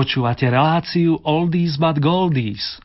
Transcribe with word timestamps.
Počúvate 0.00 0.48
reláciu 0.48 1.20
Oldies 1.28 1.76
but 1.76 2.00
Goldies. 2.00 2.80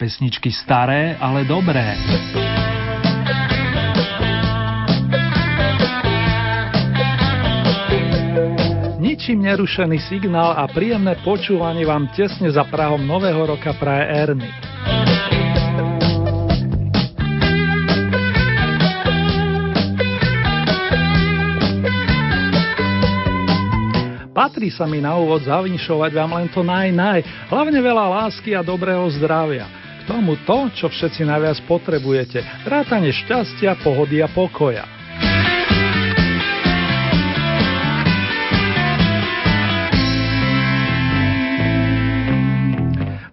Pesničky 0.00 0.48
staré, 0.48 1.20
ale 1.20 1.44
dobré. 1.44 1.92
Ničím 8.96 9.44
nerušený 9.44 10.00
signál 10.08 10.56
a 10.56 10.64
príjemné 10.72 11.20
počúvanie 11.20 11.84
vám 11.84 12.08
tesne 12.16 12.48
za 12.48 12.64
Prahom 12.64 13.04
Nového 13.04 13.52
roka 13.52 13.76
praje 13.76 14.32
Ernie. 14.32 15.17
Patrí 24.38 24.70
sa 24.70 24.86
mi 24.86 25.02
na 25.02 25.18
úvod 25.18 25.42
zavinšovať 25.42 26.14
vám 26.14 26.38
len 26.38 26.46
to 26.46 26.62
naj, 26.62 26.94
naj, 26.94 27.26
hlavne 27.50 27.82
veľa 27.82 28.22
lásky 28.22 28.54
a 28.54 28.62
dobrého 28.62 29.02
zdravia. 29.18 29.66
K 30.06 30.14
tomu 30.14 30.38
to, 30.46 30.70
čo 30.78 30.86
všetci 30.86 31.26
najviac 31.26 31.58
potrebujete, 31.66 32.46
vrátane 32.62 33.10
šťastia, 33.10 33.82
pohody 33.82 34.22
a 34.22 34.30
pokoja. 34.30 34.97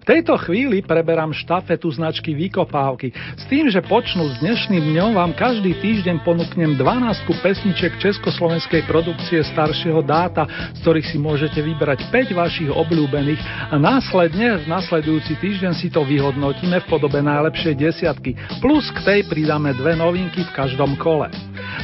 Tejto 0.05 0.38
chvíli 0.38 0.85
preberám 0.85 1.34
štafetu 1.34 1.90
značky 1.90 2.38
Vykopávky 2.38 3.10
s 3.41 3.43
tým, 3.49 3.74
že 3.74 3.82
počnú 3.82 4.30
s 4.30 4.38
dnešným 4.38 4.93
dňom 4.93 5.18
vám 5.18 5.34
každý 5.34 5.74
týždeň 5.82 6.21
ponúknem 6.21 6.77
12 6.77 7.26
pesniček 7.41 7.98
československej 7.98 8.85
produkcie 8.85 9.41
staršieho 9.49 10.05
dáta, 10.05 10.46
z 10.77 10.80
ktorých 10.85 11.10
si 11.10 11.18
môžete 11.18 11.57
vybrať 11.57 12.05
5 12.13 12.38
vašich 12.38 12.70
obľúbených 12.70 13.41
a 13.74 13.76
následne 13.82 14.62
v 14.62 14.65
nasledujúci 14.70 15.41
týždeň 15.41 15.74
si 15.74 15.90
to 15.90 16.05
vyhodnotíme 16.05 16.85
v 16.85 16.90
podobe 16.90 17.26
najlepšej 17.26 17.74
desiatky, 17.74 18.37
plus 18.62 18.85
k 18.93 19.02
tej 19.02 19.20
pridáme 19.26 19.74
dve 19.74 19.98
novinky 19.98 20.46
v 20.46 20.54
každom 20.54 20.93
kole. 21.02 21.34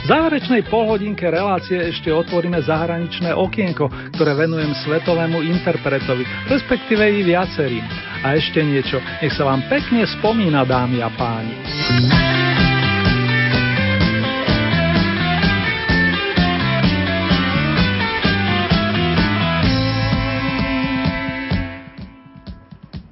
V 0.01 0.05
záverečnej 0.05 0.69
polhodinke 0.69 1.25
relácie 1.25 1.89
ešte 1.89 2.13
otvoríme 2.13 2.61
zahraničné 2.63 3.33
okienko, 3.33 3.89
ktoré 4.13 4.37
venujem 4.37 4.77
svetovému 4.85 5.41
interpretovi, 5.41 6.23
respektíve 6.47 7.01
i 7.01 7.21
viacerým. 7.25 8.10
A 8.21 8.37
ešte 8.37 8.61
niečo, 8.61 9.01
nech 9.17 9.33
sa 9.33 9.49
vám 9.49 9.65
pekne 9.65 10.05
spomína, 10.05 10.61
dámy 10.61 11.01
a 11.01 11.09
páni. 11.09 11.57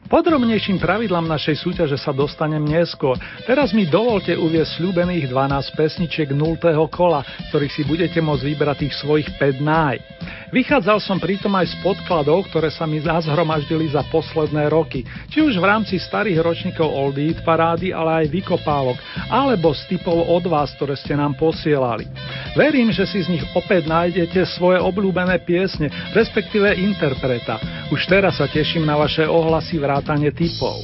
Podrobnejším 0.10 0.82
pravidlám 0.82 1.30
našej 1.30 1.62
súťaže 1.62 1.94
sa 2.02 2.10
dostanem 2.10 2.66
neskôr. 2.66 3.14
Teraz 3.46 3.78
mi 3.78 3.86
dovolte 3.86 4.34
uviesť 4.34 4.82
sľúbených 4.82 5.30
12 5.30 5.78
pesničiek 5.78 6.30
0. 6.34 6.58
kola, 6.90 7.22
ktorých 7.54 7.74
si 7.74 7.86
budete 7.86 8.18
môcť 8.18 8.42
vybrať 8.42 8.78
tých 8.90 8.98
svojich 8.98 9.30
5 9.38 9.62
náj. 9.62 10.02
Vychádzal 10.50 10.98
som 10.98 11.22
pritom 11.22 11.54
aj 11.54 11.70
z 11.70 11.76
podkladov, 11.86 12.50
ktoré 12.50 12.74
sa 12.74 12.90
mi 12.90 12.98
zazhromaždili 12.98 13.94
za 13.94 14.02
posledné 14.10 14.66
roky, 14.74 15.06
či 15.30 15.46
už 15.46 15.62
v 15.62 15.66
rámci 15.70 16.02
starých 16.02 16.42
ročníkov 16.42 16.90
Old 16.90 17.22
Eat 17.22 17.46
parády, 17.46 17.94
ale 17.94 18.26
aj 18.26 18.34
vykopávok, 18.34 18.98
alebo 19.30 19.78
z 19.78 19.86
typov 19.94 20.26
od 20.26 20.46
vás, 20.50 20.74
ktoré 20.74 20.98
ste 20.98 21.14
nám 21.14 21.38
posielali. 21.38 22.10
Verím, 22.58 22.90
že 22.90 23.06
si 23.06 23.22
z 23.22 23.30
nich 23.30 23.46
opäť 23.54 23.86
nájdete 23.86 24.42
svoje 24.58 24.82
obľúbené 24.82 25.38
piesne, 25.46 25.94
respektíve 26.18 26.74
interpreta. 26.82 27.62
Už 27.94 28.10
teraz 28.10 28.42
sa 28.42 28.50
teším 28.50 28.90
na 28.90 28.98
vaše 28.98 29.30
ohlasy 29.30 29.78
vrátane 29.78 30.34
typov. 30.34 30.82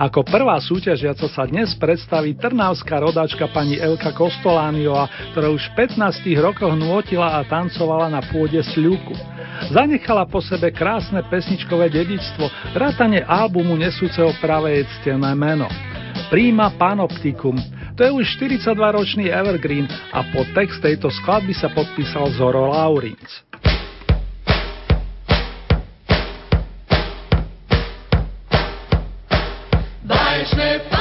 Ako 0.00 0.24
prvá 0.24 0.56
súťažiaca 0.56 1.28
sa 1.28 1.44
dnes 1.44 1.76
predstaví 1.76 2.32
trnavská 2.32 3.04
rodáčka 3.04 3.44
pani 3.52 3.76
Elka 3.76 4.16
Kostolániová, 4.16 5.12
ktorá 5.36 5.52
už 5.52 5.60
v 5.76 5.92
15 5.92 6.24
rokoch 6.40 6.72
nôtila 6.72 7.36
a 7.36 7.44
tancovala 7.44 8.08
na 8.08 8.24
pôde 8.24 8.56
sľuku. 8.64 9.12
Zanechala 9.68 10.24
po 10.24 10.40
sebe 10.40 10.72
krásne 10.72 11.20
pesničkové 11.28 11.92
dedičstvo, 11.92 12.72
vrátane 12.72 13.20
albumu 13.28 13.76
nesúceho 13.76 14.32
pravé 14.40 14.88
ctené 14.88 15.36
meno. 15.36 15.68
Príma 16.32 16.72
Panoptikum, 16.80 17.60
to 17.92 18.00
je 18.00 18.08
už 18.08 18.40
42-ročný 18.40 19.28
evergreen 19.28 19.84
a 20.16 20.24
pod 20.32 20.48
text 20.56 20.80
tejto 20.80 21.12
skladby 21.12 21.52
sa 21.52 21.68
podpísal 21.76 22.32
Zoro 22.40 22.72
Laurinc. 22.72 23.49
Schnipp, 30.46 30.99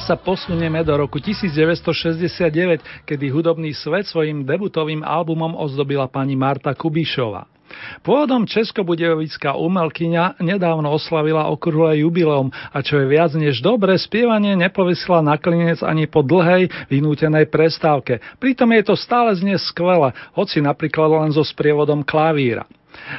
Teraz 0.00 0.16
sa 0.16 0.24
posunieme 0.32 0.80
do 0.80 0.96
roku 0.96 1.20
1969, 1.20 3.04
kedy 3.04 3.26
hudobný 3.28 3.76
svet 3.76 4.08
svojim 4.08 4.48
debutovým 4.48 5.04
albumom 5.04 5.52
ozdobila 5.52 6.08
pani 6.08 6.40
Marta 6.40 6.72
Kubišova. 6.72 7.44
Pôvodom 8.00 8.48
českobudejovická 8.48 9.60
umelkyňa 9.60 10.40
nedávno 10.40 10.88
oslavila 10.88 11.52
okrúhle 11.52 12.00
jubileum 12.00 12.48
a 12.48 12.80
čo 12.80 12.96
je 12.96 13.12
viac 13.12 13.36
než 13.36 13.60
dobre, 13.60 13.92
spievanie 14.00 14.56
nepovesila 14.56 15.20
na 15.20 15.36
klinec 15.36 15.84
ani 15.84 16.08
po 16.08 16.24
dlhej, 16.24 16.72
vynútenej 16.88 17.52
prestávke. 17.52 18.24
Pritom 18.40 18.72
je 18.72 18.82
to 18.88 18.96
stále 18.96 19.36
znie 19.36 19.60
skvele, 19.60 20.16
hoci 20.32 20.64
napríklad 20.64 21.28
len 21.28 21.30
so 21.36 21.44
sprievodom 21.44 22.00
klavíra. 22.08 22.64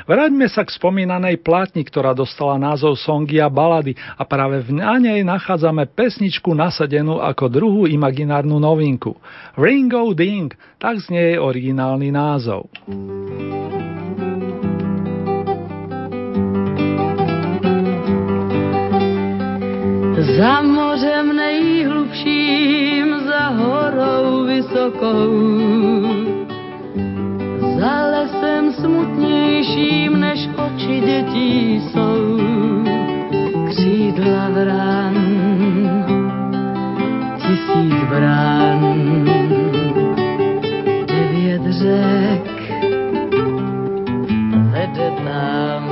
Vráťme 0.07 0.47
sa 0.49 0.65
k 0.65 0.73
spomínanej 0.75 1.41
platni, 1.41 1.85
ktorá 1.85 2.15
dostala 2.15 2.57
názov 2.57 2.97
Songy 2.99 3.39
a 3.39 3.49
balady 3.51 3.95
a 4.17 4.23
práve 4.23 4.63
v 4.65 4.79
nej 4.79 5.21
nachádzame 5.23 5.89
pesničku 5.91 6.51
nasadenú 6.55 7.19
ako 7.19 7.45
druhú 7.51 7.81
imaginárnu 7.87 8.57
novinku. 8.57 9.17
Ringo 9.57 10.11
Ding, 10.15 10.53
tak 10.79 10.99
znie 11.03 11.35
jej 11.35 11.37
originálny 11.39 12.09
názov. 12.11 12.69
Za 20.21 20.61
mořem 20.61 21.35
nejhlubším, 21.35 23.07
za 23.25 23.43
horou 23.57 24.45
vysokou, 24.45 25.33
za 27.79 27.95
lesem 28.05 28.73
smutnějším, 29.71 30.19
než 30.19 30.49
oči 30.55 30.99
dětí 30.99 31.79
jsou. 31.79 32.39
Křídla 33.69 34.49
vrán, 34.49 35.15
tisíc 37.37 37.93
brán, 38.09 39.25
devět 41.07 41.61
řek 41.69 42.73
vede 44.71 45.11
tam. 45.23 45.91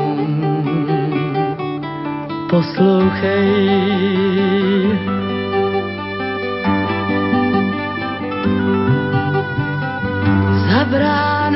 Poslouchej, 2.50 3.50
za 10.70 10.86
bránou 10.86 11.40
tisící 11.40 11.49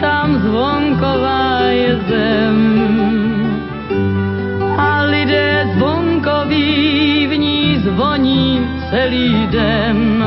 tam 0.00 0.38
zvonková 0.38 1.60
je 1.72 1.96
zem. 2.08 2.58
A 4.78 5.02
lidé 5.02 5.68
zvonkoví 5.76 7.26
v 7.26 7.36
ní 7.38 7.76
zvoní 7.84 8.60
celý 8.90 9.46
den 9.46 10.24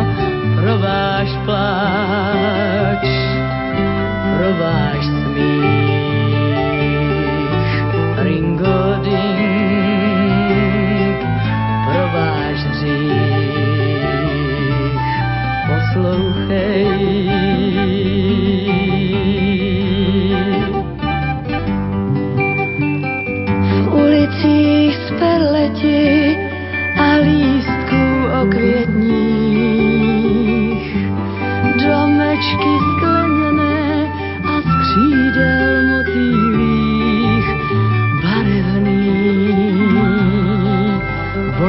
pro 0.56 0.77
váš 0.77 1.30
pláč, 1.45 3.06
pro 4.38 4.54
váš 4.60 5.06
smích. 5.06 5.89
Ringo 8.18 8.95
ding, 9.04 10.39
pro 11.86 12.04
váš 12.13 12.57
hřích. 12.74 13.80
Poslouchej. 15.68 17.19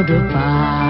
Vodopád 0.00 0.89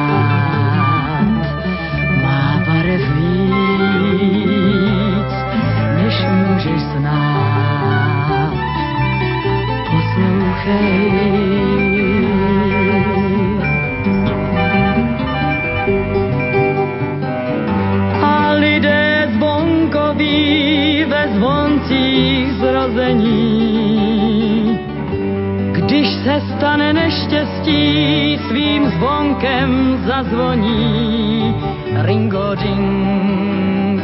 zazvoní. 30.23 31.55
Ringo 32.03 32.55
ding, 32.55 34.01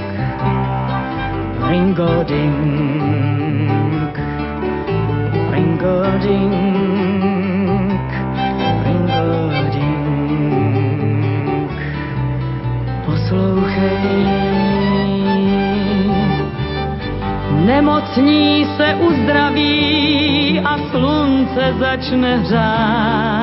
ringo 1.69 2.25
ding, 2.25 3.69
ringo 5.53 6.03
ding. 6.23 6.57
Poslouchej. 13.05 14.27
Nemocní 17.67 18.67
se 18.77 18.95
uzdraví 18.95 20.61
a 20.65 20.79
slunce 20.91 21.75
začne 21.79 22.37
hřát. 22.37 23.36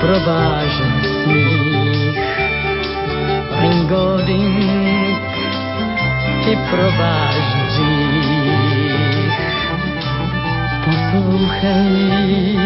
Pro 0.00 0.20
váš 0.20 0.72
smích. 1.02 2.18
Ringoding 3.60 5.18
i 6.50 6.56
pro 6.70 6.90
váš 6.98 7.36
dřích. 7.68 8.78
Poslouchej, 10.84 12.58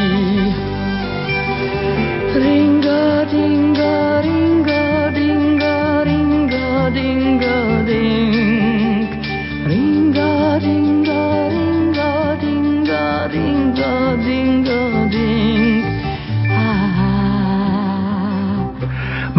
Ringa, 2.34 3.24
dinga, 3.24 4.20
ringa, 4.20 5.10
dinga, 5.10 6.04
ringa, 6.04 6.90
dinga, 6.90 7.82
ding. 7.84 8.41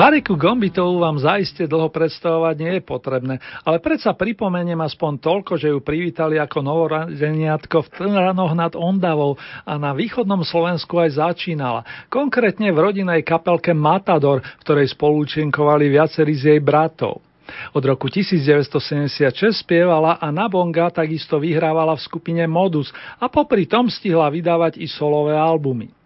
Mariku 0.03 0.35
Gombitovú 0.35 0.99
vám 0.99 1.15
zaiste 1.15 1.63
dlho 1.63 1.87
predstavovať 1.87 2.55
nie 2.59 2.75
je 2.75 2.83
potrebné, 2.83 3.39
ale 3.63 3.79
predsa 3.79 4.11
pripomeniem 4.11 4.75
aspoň 4.83 5.15
toľko, 5.15 5.55
že 5.55 5.71
ju 5.71 5.79
privítali 5.79 6.35
ako 6.35 6.59
novoradeniatko 6.59 7.87
v 7.87 7.91
Tranoch 7.95 8.51
nad 8.51 8.75
Ondavou 8.75 9.39
a 9.63 9.79
na 9.79 9.95
východnom 9.95 10.43
Slovensku 10.43 10.99
aj 10.99 11.23
začínala. 11.23 11.87
Konkrétne 12.11 12.75
v 12.75 12.83
rodinej 12.83 13.23
kapelke 13.23 13.71
Matador, 13.71 14.43
v 14.43 14.63
ktorej 14.67 14.91
spolúčinkovali 14.91 15.87
viacerí 15.87 16.35
z 16.35 16.51
jej 16.51 16.59
bratov. 16.59 17.23
Od 17.71 17.83
roku 17.87 18.11
1976 18.11 19.23
spievala 19.63 20.19
a 20.19 20.27
na 20.35 20.51
bonga 20.51 20.91
takisto 20.91 21.39
vyhrávala 21.39 21.95
v 21.95 22.03
skupine 22.03 22.43
Modus 22.43 22.91
a 23.23 23.31
popri 23.31 23.71
tom 23.71 23.87
stihla 23.87 24.27
vydávať 24.27 24.83
i 24.83 24.87
solové 24.91 25.39
albumy. 25.39 26.02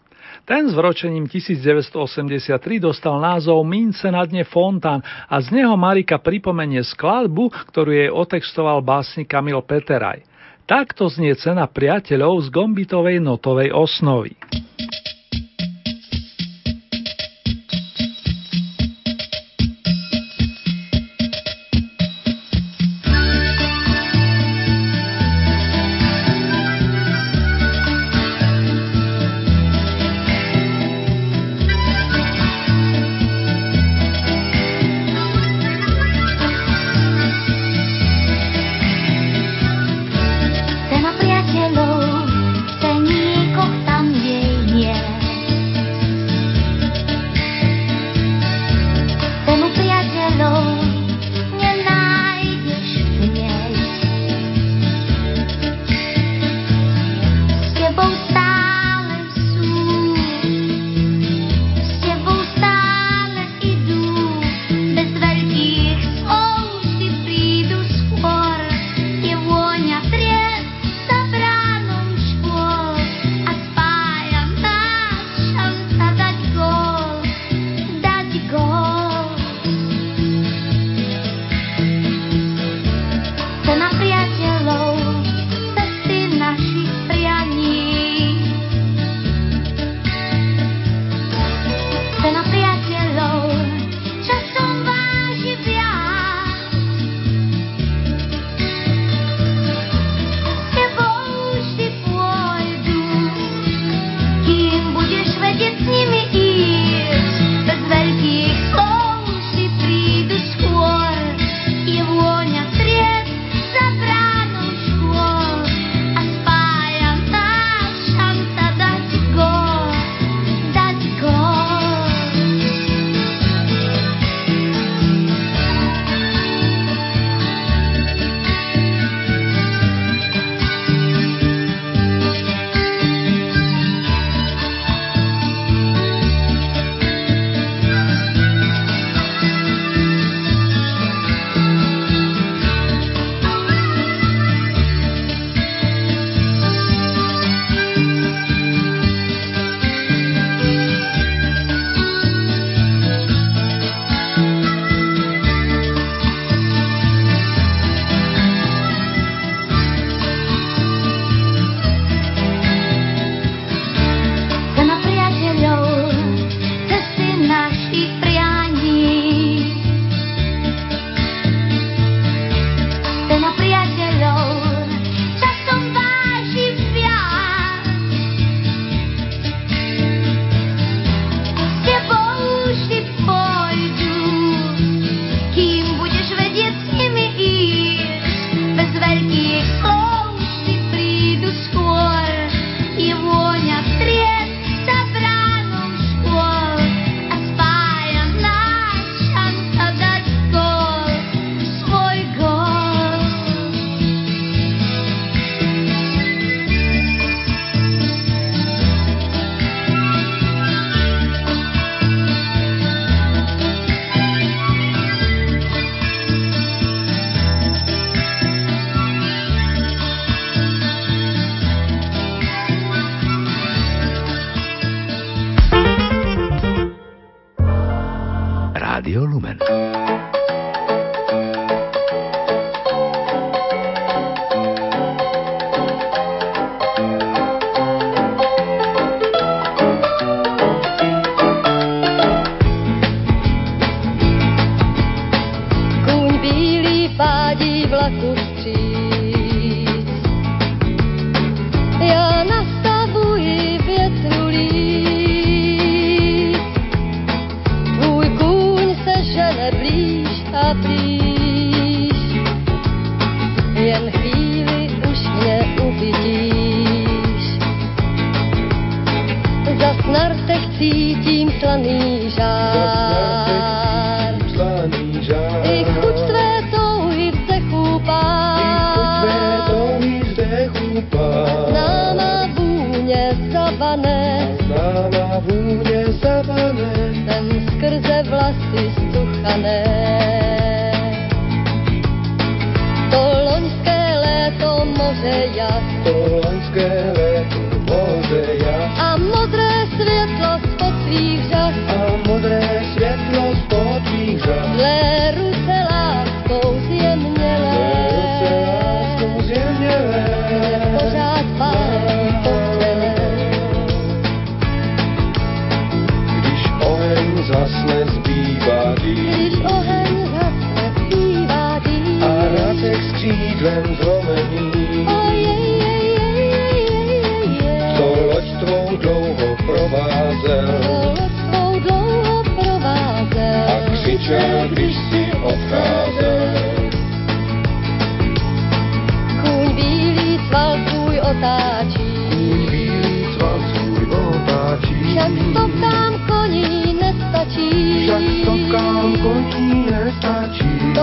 Ten 0.47 0.63
s 0.63 0.71
vročením 0.71 1.27
1983 1.27 2.79
dostal 2.79 3.19
názov 3.19 3.67
Mince 3.67 4.07
na 4.07 4.23
dne 4.23 4.47
Fontán 4.47 5.03
a 5.03 5.43
z 5.43 5.51
neho 5.51 5.75
Marika 5.75 6.15
pripomenie 6.15 6.87
skladbu, 6.87 7.51
ktorú 7.67 7.91
jej 7.91 8.07
otextoval 8.07 8.79
básnik 8.79 9.27
Kamil 9.27 9.59
Peteraj. 9.59 10.23
Takto 10.63 11.11
znie 11.11 11.35
cena 11.35 11.67
priateľov 11.67 12.47
z 12.47 12.55
gombitovej 12.55 13.19
notovej 13.19 13.75
osnovy. 13.75 14.39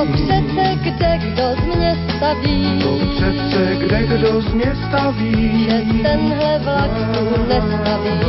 To 0.05 0.13
přece 0.13 0.77
kde 0.83 1.19
kdo 1.19 1.43
z 1.63 1.77
mě 1.77 1.97
staví, 2.17 2.83
To 2.83 2.99
přece 3.17 3.77
kde 3.79 4.03
kdo 4.07 4.41
z 4.41 4.53
města 4.55 5.11
ví. 5.11 5.65
že 5.69 6.03
tenhle 6.03 6.59
vlak 6.59 6.91
tu 7.15 7.25
nestaví. 7.49 8.21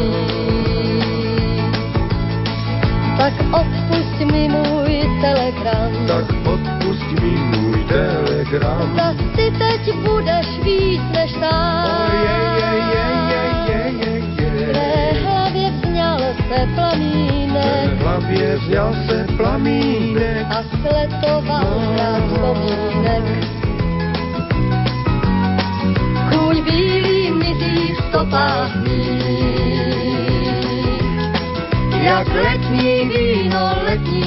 Tak 3.17 3.33
odpust 3.51 4.19
mi 4.31 4.47
můj 4.49 5.09
telegram, 5.21 5.91
Tak 6.07 6.25
odpust 6.53 7.21
mi 7.21 7.29
můj 7.57 7.83
telegram. 7.83 8.95
zas 8.95 9.15
ty 9.35 9.51
teď 9.57 9.95
budeš 9.95 10.47
víc 10.63 11.01
než 11.13 11.31
tam. 11.31 12.11
Je, 12.13 12.29
je, 12.61 12.71
je, 12.95 13.07
je, 13.67 13.91
je, 13.99 14.21
je, 14.41 14.49
V 14.49 14.59
je. 14.59 14.73
mé 14.73 15.19
hlavě 15.23 15.71
vzňal 15.71 16.19
se 16.19 16.67
plamínek 16.75 18.01
hlavě 18.01 18.57
vzňal 18.57 18.93
se 19.07 19.27
plamínek 19.37 20.04
vzpomínek. 22.45 23.23
Kůň 26.29 26.63
bílý 26.63 27.31
v 27.93 27.97
stopách 28.09 28.75
mých, 28.75 30.15
jak 32.03 32.27
letní 32.27 33.09
víno 33.09 33.69
letní 33.85 34.24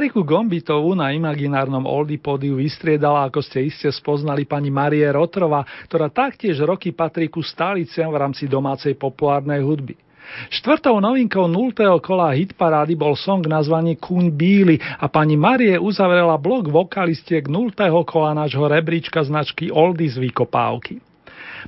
Mariku 0.00 0.24
Gombitovú 0.24 0.96
na 0.96 1.12
imaginárnom 1.12 1.84
Oldy 1.84 2.16
pódiu 2.16 2.56
vystriedala, 2.56 3.28
ako 3.28 3.44
ste 3.44 3.68
iste 3.68 3.92
spoznali 3.92 4.48
pani 4.48 4.72
Marie 4.72 5.04
Rotrova, 5.12 5.60
ktorá 5.92 6.08
taktiež 6.08 6.64
roky 6.64 6.96
patrí 6.96 7.28
ku 7.28 7.44
stáliciam 7.44 8.08
v 8.08 8.16
rámci 8.16 8.48
domácej 8.48 8.96
populárnej 8.96 9.60
hudby. 9.60 9.92
Štvrtou 10.48 11.04
novinkou 11.04 11.44
0. 11.44 12.00
kola 12.00 12.32
hitparády 12.32 12.96
bol 12.96 13.12
song 13.12 13.44
nazvaný 13.44 14.00
Kuň 14.00 14.32
Bíly 14.32 14.80
a 14.80 15.04
pani 15.12 15.36
Marie 15.36 15.76
uzavrela 15.76 16.40
blok 16.40 16.72
vokalistiek 16.72 17.44
0. 17.44 17.76
kola 18.08 18.32
nášho 18.32 18.72
rebríčka 18.72 19.20
značky 19.20 19.68
Oldies 19.68 20.16
Vykopávky. 20.16 21.09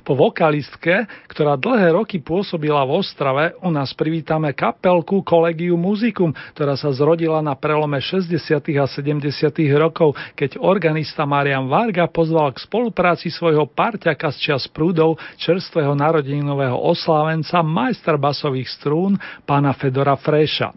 Po 0.01 0.17
vokalistke, 0.17 1.05
ktorá 1.29 1.53
dlhé 1.53 1.93
roky 1.93 2.17
pôsobila 2.17 2.81
v 2.89 2.97
Ostrave, 2.97 3.53
u 3.61 3.69
nás 3.69 3.93
privítame 3.93 4.49
kapelku 4.57 5.21
Collegium 5.21 5.77
Musicum, 5.77 6.33
ktorá 6.57 6.73
sa 6.73 6.89
zrodila 6.89 7.37
na 7.45 7.53
prelome 7.53 8.01
60. 8.01 8.33
a 8.81 8.85
70. 8.89 9.29
rokov, 9.77 10.17
keď 10.33 10.57
organista 10.57 11.29
Marian 11.29 11.69
Varga 11.69 12.09
pozval 12.09 12.57
k 12.57 12.65
spolupráci 12.65 13.29
svojho 13.29 13.69
parťaka 13.69 14.33
z 14.33 14.53
čas 14.53 14.65
prúdov 14.65 15.21
čerstvého 15.37 15.93
narodeninového 15.93 16.75
oslávenca 16.81 17.61
majstra 17.61 18.17
basových 18.17 18.73
strún 18.73 19.21
pána 19.45 19.77
Fedora 19.77 20.17
Freša. 20.17 20.73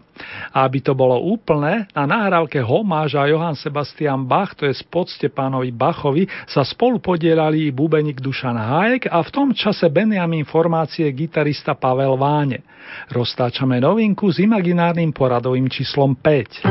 A 0.53 0.65
aby 0.65 0.81
to 0.81 0.97
bolo 0.97 1.21
úplné, 1.21 1.85
na 1.93 2.09
nahrávke 2.09 2.57
Homáža 2.59 3.29
Johann 3.29 3.53
Sebastian 3.53 4.25
Bach, 4.25 4.57
to 4.57 4.65
je 4.65 4.73
spocte 4.73 5.29
pánovi 5.29 5.69
Bachovi, 5.69 6.25
sa 6.49 6.65
spolu 6.65 6.97
podielali 6.97 7.69
i 7.69 7.75
bubeník 7.75 8.17
Dušan 8.17 8.57
Hájek 8.57 9.06
a 9.07 9.23
v 9.23 9.29
tom 9.31 9.49
čase 9.55 9.89
Benjamin 9.89 10.45
formácie 10.45 11.09
gitarista 11.11 11.73
Pavel 11.73 12.15
Váne. 12.19 12.63
Roztáčame 13.11 13.79
novinku 13.79 14.31
s 14.31 14.39
imaginárnym 14.39 15.11
poradovým 15.11 15.67
číslom 15.67 16.15
5. 16.15 16.67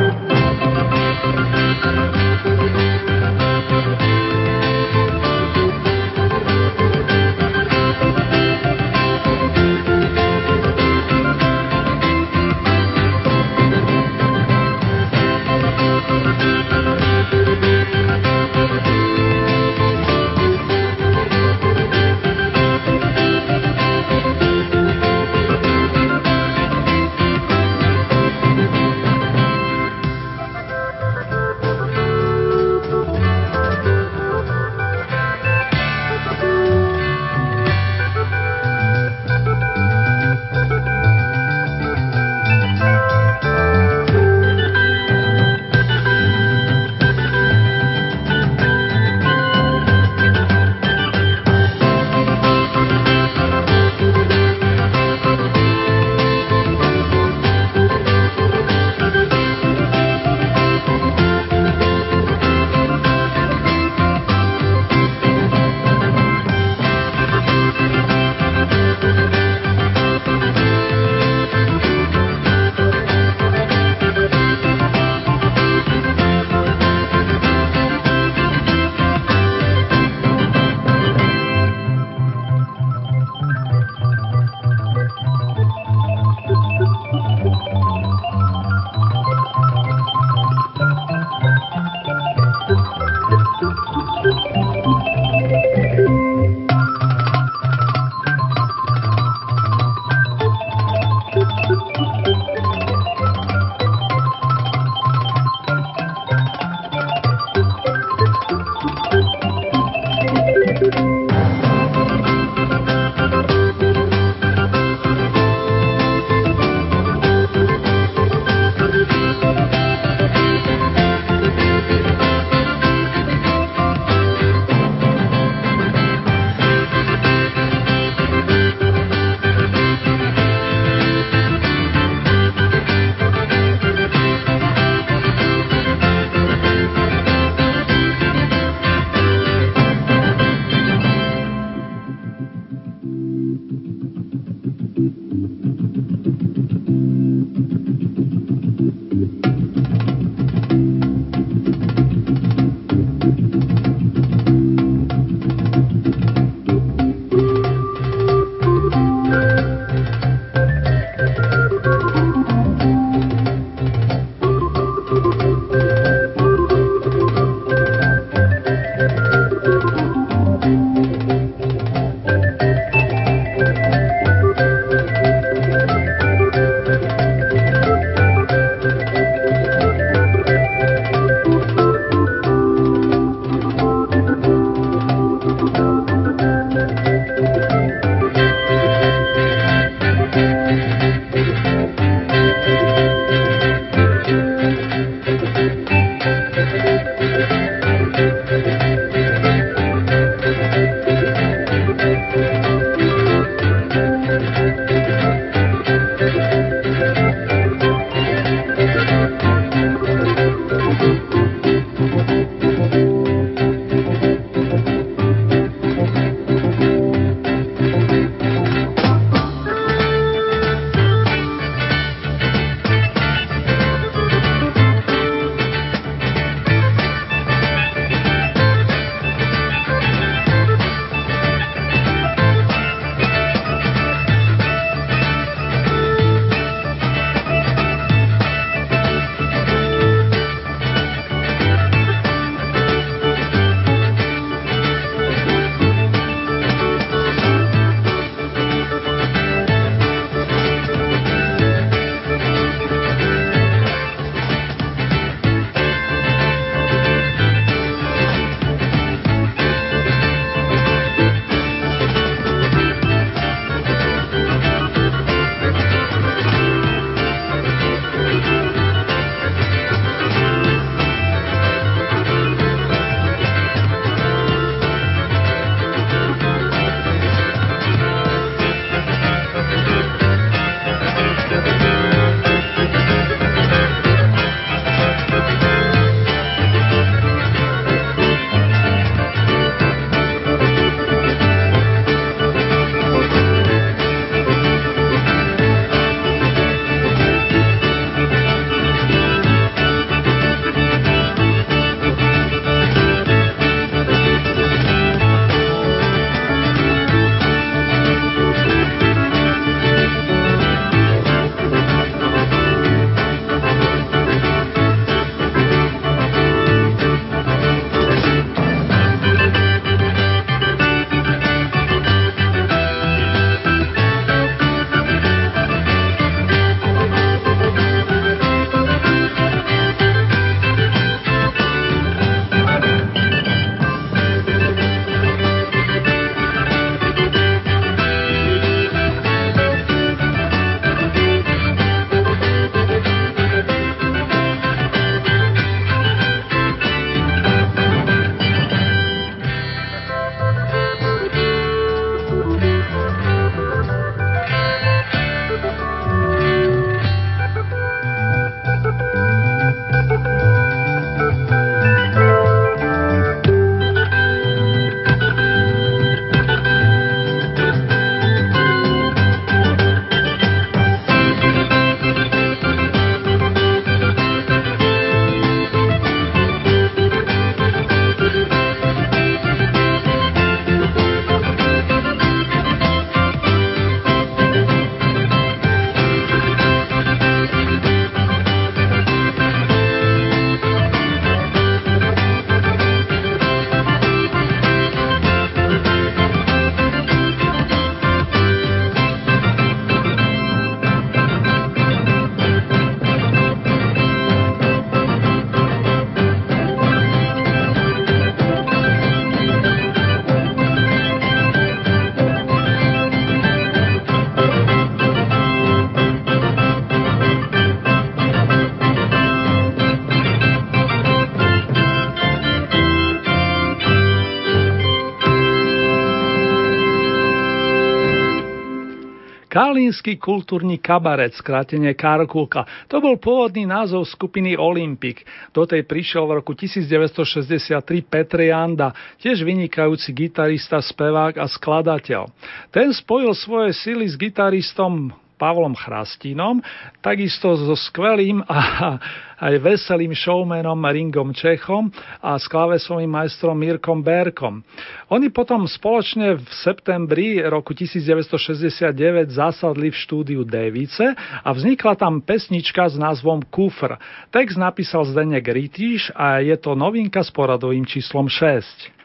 Kalínsky 429.87 430.19
kultúrny 430.19 430.83
kabaret, 430.83 431.31
skrátenie 431.31 431.95
Karkulka. 431.95 432.67
To 432.91 432.99
bol 432.99 433.23
pôvodný 433.23 433.71
názov 433.71 434.03
skupiny 434.11 434.59
Olympic. 434.59 435.23
Do 435.55 435.63
tej 435.63 435.87
prišiel 435.87 436.27
v 436.27 436.43
roku 436.43 436.59
1963 436.59 437.79
Petr 438.03 438.51
Janda, 438.51 438.91
tiež 439.23 439.47
vynikajúci 439.47 440.11
gitarista, 440.11 440.83
spevák 440.83 441.39
a 441.39 441.47
skladateľ. 441.47 442.27
Ten 442.75 442.91
spojil 442.91 443.31
svoje 443.39 443.79
sily 443.79 444.11
s 444.11 444.19
gitaristom 444.19 445.15
Pavlom 445.37 445.77
Chrastínom, 445.77 446.65
takisto 447.05 447.53
so 447.55 447.77
skvelým 447.77 448.41
a 448.49 448.97
aj 449.37 449.55
veselým 449.61 450.17
showmanom 450.17 450.81
Ringom 450.81 451.37
Čechom 451.37 451.93
a 452.25 452.41
s 452.41 452.49
klavesovým 452.49 453.09
majstrom 453.09 453.53
Mirkom 453.53 454.01
Berkom. 454.01 454.65
Oni 455.13 455.29
potom 455.29 455.69
spoločne 455.69 456.41
v 456.41 456.49
septembri 456.65 457.45
roku 457.45 457.77
1969 457.77 458.97
zasadli 459.29 459.93
v 459.93 459.97
štúdiu 459.97 460.41
Device 460.41 461.13
a 461.45 461.49
vznikla 461.53 462.01
tam 462.01 462.25
pesnička 462.25 462.89
s 462.89 462.97
názvom 462.97 463.45
Kufr. 463.53 464.01
Text 464.33 464.57
napísal 464.57 465.05
Zdenek 465.05 465.45
Rytíš 465.45 466.17
a 466.17 466.41
je 466.41 466.57
to 466.57 466.73
novinka 466.73 467.21
s 467.21 467.29
poradovým 467.29 467.85
číslom 467.85 468.33
6. 468.33 468.96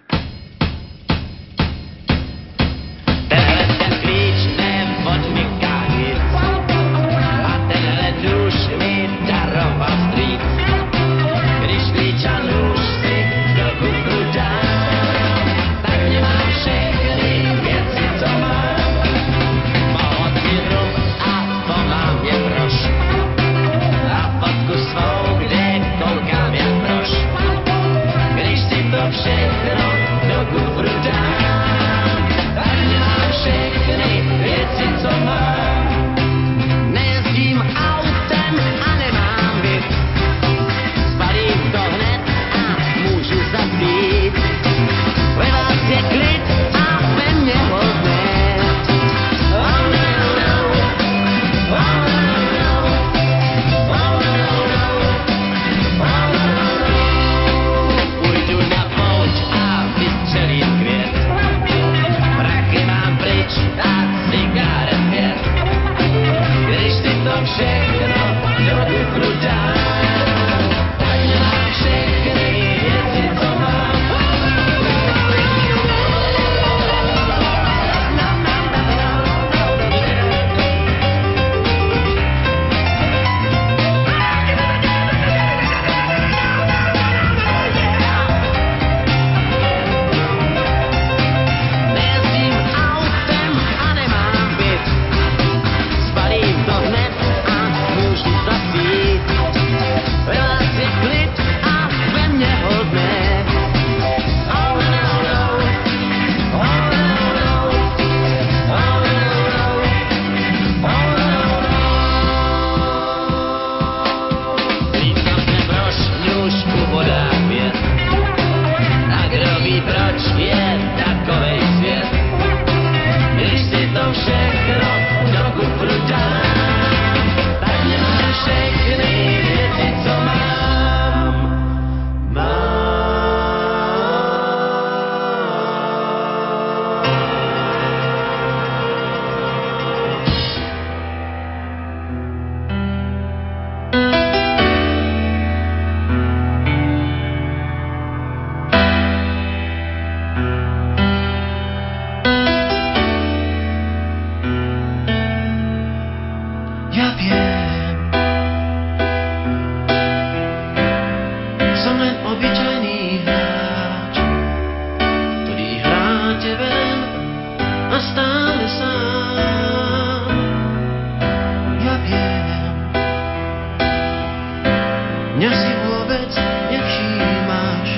Mňa 175.42 175.58
si 175.58 175.74
vôbec 175.90 176.30
nevšímáš, 176.70 177.90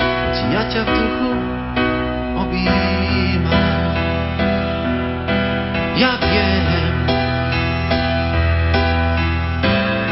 hoci 0.00 0.44
ja 0.48 0.64
ťa 0.64 0.80
v 0.80 0.90
duchu 0.96 1.32
objímam. 2.40 3.92
Ja 6.00 6.16
viem, 6.16 6.64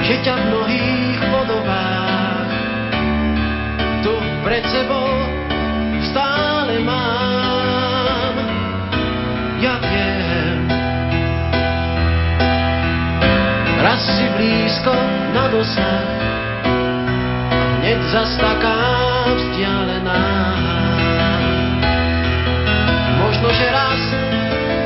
že 0.04 0.14
ťa 0.20 0.36
v 0.36 0.42
mnohých 0.52 1.20
podobách 1.32 2.52
tu 4.04 4.12
pred 4.44 4.64
sebou 4.68 5.08
stále 6.12 6.84
mám. 6.84 8.36
Ja 9.64 9.80
viem, 9.80 10.68
raz 13.80 14.04
si 14.04 14.28
blízko 14.36 14.92
na 15.32 15.48
dosah, 15.48 16.15
zas 18.16 18.32
taká 18.40 18.80
vzdialená. 19.36 20.24
Možno, 23.20 23.48
že 23.52 23.66
raz 23.68 24.00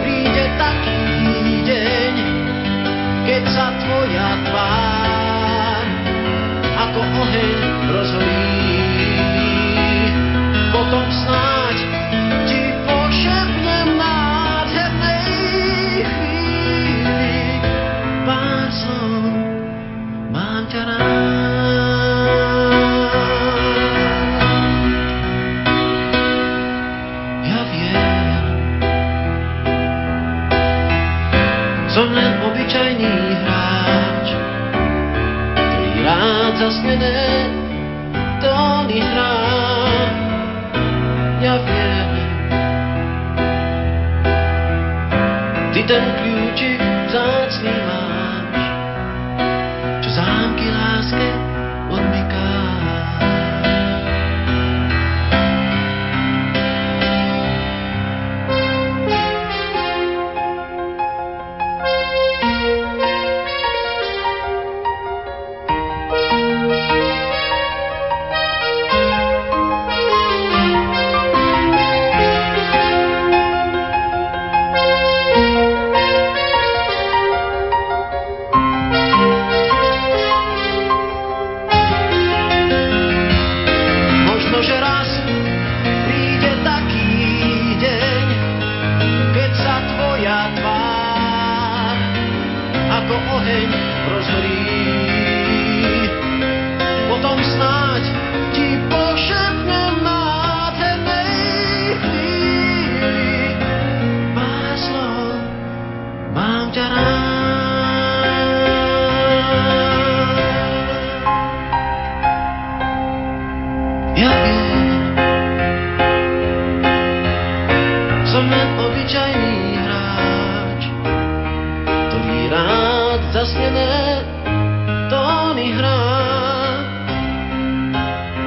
príde 0.03 0.51
taký 0.59 0.99
deň, 1.63 2.15
keď 3.31 3.43
sa 3.55 3.71
tvoja 3.79 4.29
tvár 4.51 5.85
ako 6.91 7.01
oheň 7.07 7.59
rozhorí. 7.95 8.51
Potom 10.75 11.07
snáď 11.15 11.50
minute. 36.99 37.30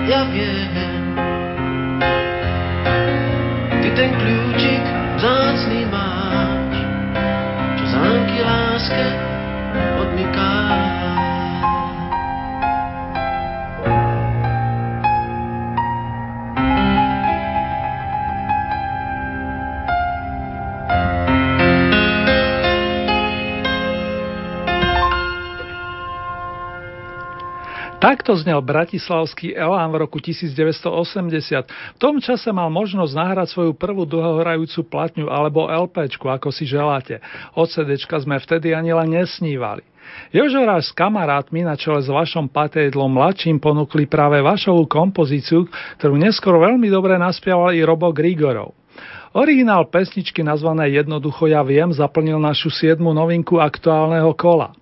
Ja 0.03 0.27
viem, 0.27 0.67
ty 3.79 3.89
ten 3.95 4.11
kľúčik 4.19 4.83
vzácný 5.15 5.87
máš, 5.87 6.75
čo 7.79 7.85
zámky 7.87 8.43
láske 8.43 9.07
odmyká. 10.03 10.92
Takto 28.03 28.35
znel 28.35 28.59
bratislavský 28.59 29.55
Elán 29.55 29.87
v 29.95 30.03
roku 30.03 30.19
1980. 30.19 31.71
V 31.95 31.99
tom 32.03 32.19
čase 32.19 32.51
mal 32.51 32.67
možnosť 32.67 33.15
nahrať 33.15 33.55
svoju 33.55 33.71
prvú 33.79 34.03
dlhohrajúcu 34.03 34.83
platňu 34.91 35.31
alebo 35.31 35.71
LPčku, 35.71 36.27
ako 36.27 36.51
si 36.51 36.67
želáte. 36.67 37.23
Od 37.55 37.63
CDčka 37.63 38.19
sme 38.19 38.43
vtedy 38.43 38.75
ani 38.75 38.91
len 38.91 39.07
nesnívali. 39.07 39.87
Jožoráš 40.35 40.91
s 40.91 40.95
kamarátmi 40.99 41.63
na 41.63 41.79
čele 41.79 42.03
s 42.03 42.11
vašom 42.11 42.51
patédlom 42.51 43.07
mladším 43.07 43.63
ponúkli 43.63 44.03
práve 44.03 44.43
vašovú 44.43 44.83
kompozíciu, 44.83 45.71
ktorú 45.95 46.19
neskôr 46.19 46.59
veľmi 46.59 46.91
dobre 46.91 47.15
naspieval 47.15 47.71
i 47.71 47.87
Robo 47.87 48.11
Grigorov. 48.11 48.75
Originál 49.31 49.87
pesničky 49.87 50.43
nazvané 50.43 50.91
Jednoducho 50.91 51.47
ja 51.47 51.63
viem 51.63 51.95
zaplnil 51.95 52.35
našu 52.35 52.67
siedmu 52.67 53.15
novinku 53.15 53.63
aktuálneho 53.63 54.35
kola. 54.35 54.75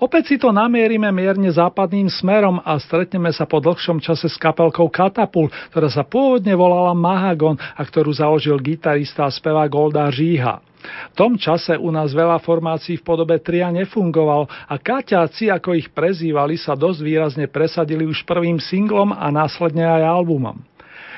Opäť 0.00 0.34
si 0.34 0.36
to 0.40 0.50
namierime 0.50 1.08
mierne 1.14 1.50
západným 1.50 2.10
smerom 2.10 2.60
a 2.62 2.76
stretneme 2.80 3.30
sa 3.30 3.46
po 3.48 3.62
dlhšom 3.62 4.00
čase 4.02 4.26
s 4.26 4.36
kapelkou 4.36 4.90
Katapult, 4.90 5.52
ktorá 5.70 5.88
sa 5.88 6.02
pôvodne 6.06 6.52
volala 6.54 6.92
Mahagon 6.92 7.56
a 7.56 7.82
ktorú 7.82 8.12
založil 8.14 8.58
gitarista 8.60 9.26
a 9.26 9.32
spevák 9.32 9.70
Golda 9.70 10.06
Žíha. 10.10 10.74
V 10.84 11.14
tom 11.16 11.40
čase 11.40 11.80
u 11.80 11.88
nás 11.88 12.12
veľa 12.12 12.36
formácií 12.44 13.00
v 13.00 13.06
podobe 13.08 13.40
tria 13.40 13.72
nefungoval 13.72 14.44
a 14.68 14.74
Kaťáci, 14.76 15.48
ako 15.48 15.72
ich 15.72 15.88
prezývali, 15.88 16.60
sa 16.60 16.76
dosť 16.76 17.00
výrazne 17.00 17.46
presadili 17.48 18.04
už 18.04 18.28
prvým 18.28 18.60
singlom 18.60 19.16
a 19.16 19.32
následne 19.32 19.88
aj 19.88 20.04
albumom. 20.04 20.60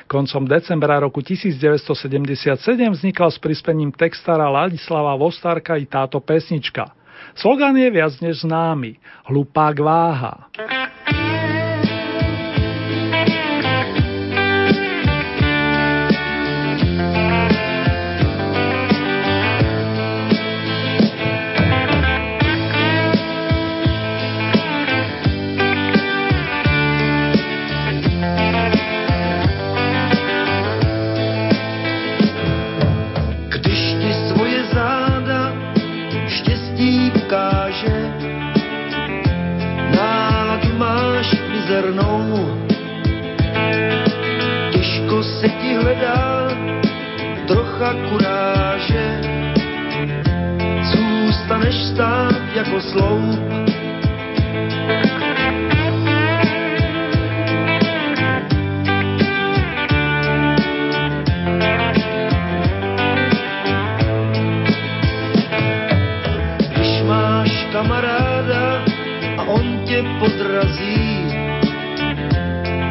Koncom 0.07 0.47
decembra 0.47 1.03
roku 1.03 1.19
1977 1.19 2.63
vznikla 2.95 3.27
s 3.27 3.37
prispením 3.43 3.91
textára 3.91 4.47
Ladislava 4.47 5.11
Vostárka 5.19 5.75
i 5.75 5.83
táto 5.83 6.23
pesnička. 6.23 6.96
Slogan 7.37 7.77
je 7.77 7.91
viac 7.91 8.19
než 8.19 8.41
známy. 8.41 8.95
Hlupák 9.25 9.79
váha. 9.79 10.49
Zůstaneš 51.71 51.85
stát 51.93 52.55
jako 52.55 52.81
sloup. 52.81 53.39
Když 66.75 67.01
máš 67.07 67.67
kamaráda 67.71 68.83
a 69.37 69.43
on 69.43 69.79
tě 69.85 70.03
podrazí, 70.19 71.25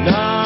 náladu 0.05 0.46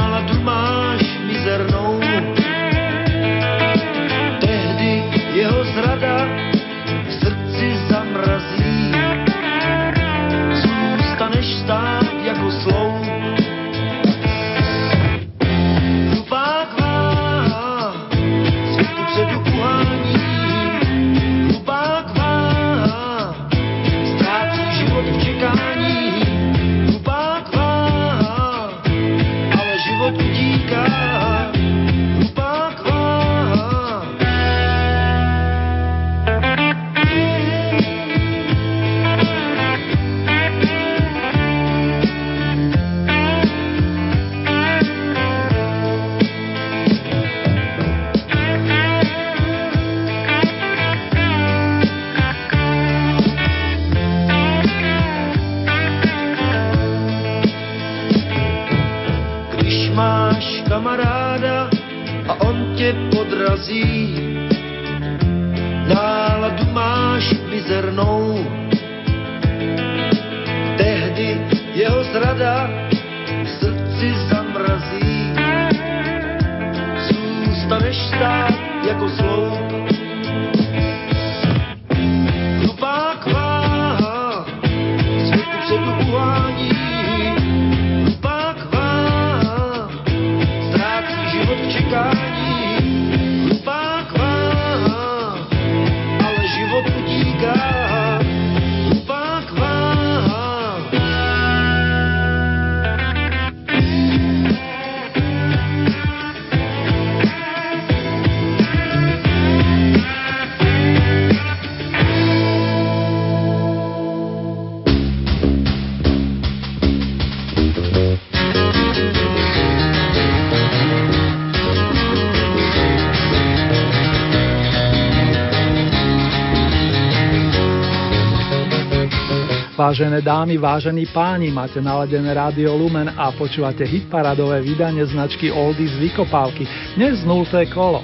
Vážené 129.91 130.23
dámy, 130.23 130.55
vážení 130.55 131.03
páni, 131.11 131.51
máte 131.51 131.83
naladené 131.83 132.31
rádio 132.31 132.79
Lumen 132.79 133.11
a 133.11 133.35
počúvate 133.35 133.83
hitparadové 133.83 134.63
vydanie 134.63 135.03
značky 135.03 135.51
Oldies 135.51 135.91
Vykopávky, 135.99 136.63
dnes 136.95 137.27
0. 137.27 137.43
kolo. 137.75 137.99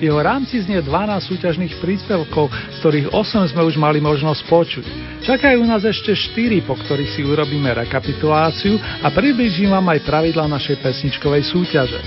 V 0.00 0.08
jeho 0.08 0.16
rámci 0.16 0.64
znie 0.64 0.80
12 0.80 0.88
súťažných 1.28 1.76
príspevkov, 1.76 2.48
z 2.48 2.76
ktorých 2.80 3.12
8 3.12 3.52
sme 3.52 3.68
už 3.68 3.76
mali 3.76 4.00
možnosť 4.00 4.48
počuť. 4.48 4.84
Čakajú 5.28 5.60
nás 5.68 5.84
ešte 5.84 6.16
4, 6.16 6.64
po 6.64 6.72
ktorých 6.72 7.12
si 7.12 7.20
urobíme 7.20 7.68
rekapituláciu 7.84 8.80
a 9.04 9.12
približím 9.12 9.76
vám 9.76 9.92
aj 9.92 10.08
pravidla 10.08 10.48
našej 10.48 10.80
pesničkovej 10.80 11.52
súťaže. 11.52 12.00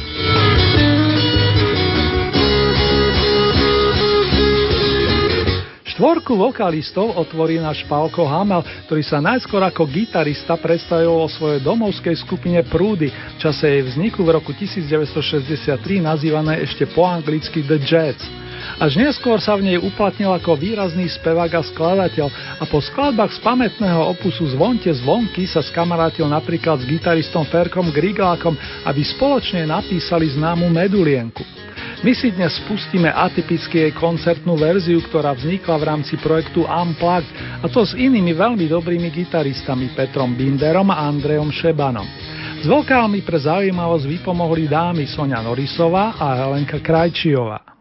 Štvorku 5.99 6.39
vokalistov 6.39 7.11
otvorí 7.11 7.59
náš 7.59 7.83
Pálko 7.83 8.23
Hamel, 8.23 8.63
ktorý 8.87 9.03
sa 9.03 9.19
najskôr 9.19 9.59
ako 9.67 9.83
gitarista 9.83 10.55
predstavil 10.55 11.11
o 11.11 11.27
svojej 11.27 11.59
domovskej 11.59 12.15
skupine 12.23 12.63
Prúdy, 12.63 13.11
v 13.11 13.35
čase 13.35 13.67
jej 13.67 13.83
vzniku 13.83 14.23
v 14.23 14.39
roku 14.39 14.55
1963 14.55 15.75
nazývané 15.99 16.63
ešte 16.63 16.87
po 16.87 17.03
anglicky 17.03 17.67
The 17.67 17.83
Jets. 17.83 18.23
Až 18.79 18.95
neskôr 18.95 19.43
sa 19.43 19.59
v 19.59 19.67
nej 19.67 19.75
uplatnil 19.75 20.31
ako 20.31 20.55
výrazný 20.55 21.11
spevák 21.19 21.51
a 21.59 21.67
skladateľ 21.67 22.31
a 22.31 22.63
po 22.63 22.79
skladbách 22.79 23.35
z 23.35 23.43
pamätného 23.43 23.99
opusu 24.15 24.47
Zvonte 24.55 24.95
zvonky 25.03 25.51
sa 25.51 25.59
skamarátil 25.59 26.31
napríklad 26.31 26.79
s 26.79 26.87
gitaristom 26.87 27.43
Ferkom 27.43 27.91
Grigákom, 27.91 28.55
aby 28.87 29.03
spoločne 29.03 29.67
napísali 29.67 30.31
známu 30.31 30.71
Medulienku. 30.71 31.43
My 31.99 32.15
si 32.15 32.31
dnes 32.31 32.55
spustíme 32.63 33.11
atypicky 33.11 33.91
koncertnú 33.91 34.55
verziu, 34.55 35.03
ktorá 35.03 35.35
vznikla 35.35 35.75
v 35.75 35.83
rámci 35.83 36.15
projektu 36.15 36.63
Unplugged, 36.63 37.27
a 37.59 37.67
to 37.67 37.83
s 37.83 37.91
inými 37.91 38.31
veľmi 38.39 38.71
dobrými 38.71 39.11
gitaristami 39.11 39.91
Petrom 39.91 40.31
Binderom 40.31 40.87
a 40.95 41.03
Andrejom 41.11 41.51
Šebanom. 41.51 42.07
S 42.63 42.71
vokálmi 42.71 43.19
pre 43.19 43.43
zaujímavosť 43.43 44.15
vypomohli 44.15 44.71
dámy 44.71 45.11
Sonia 45.11 45.43
Norisová 45.43 46.15
a 46.15 46.39
Helenka 46.39 46.79
Krajčiová. 46.79 47.78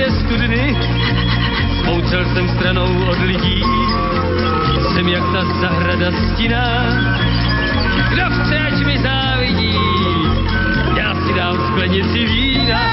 Dvě 0.00 0.10
studny. 0.10 0.76
Spoucel 1.78 2.24
jsem 2.24 2.48
stranou 2.48 3.04
od 3.08 3.18
lidí, 3.18 3.62
jsem 4.94 5.08
jak 5.08 5.22
ta 5.32 5.44
zahrada 5.60 6.12
stina. 6.12 6.64
Kdo 8.12 8.22
chce, 8.30 8.58
ať 8.58 8.86
mi 8.86 8.98
závidí, 8.98 9.74
já 10.96 11.14
si 11.14 11.34
dám 11.34 11.56
sklenici 11.66 12.24
vína. 12.24 12.89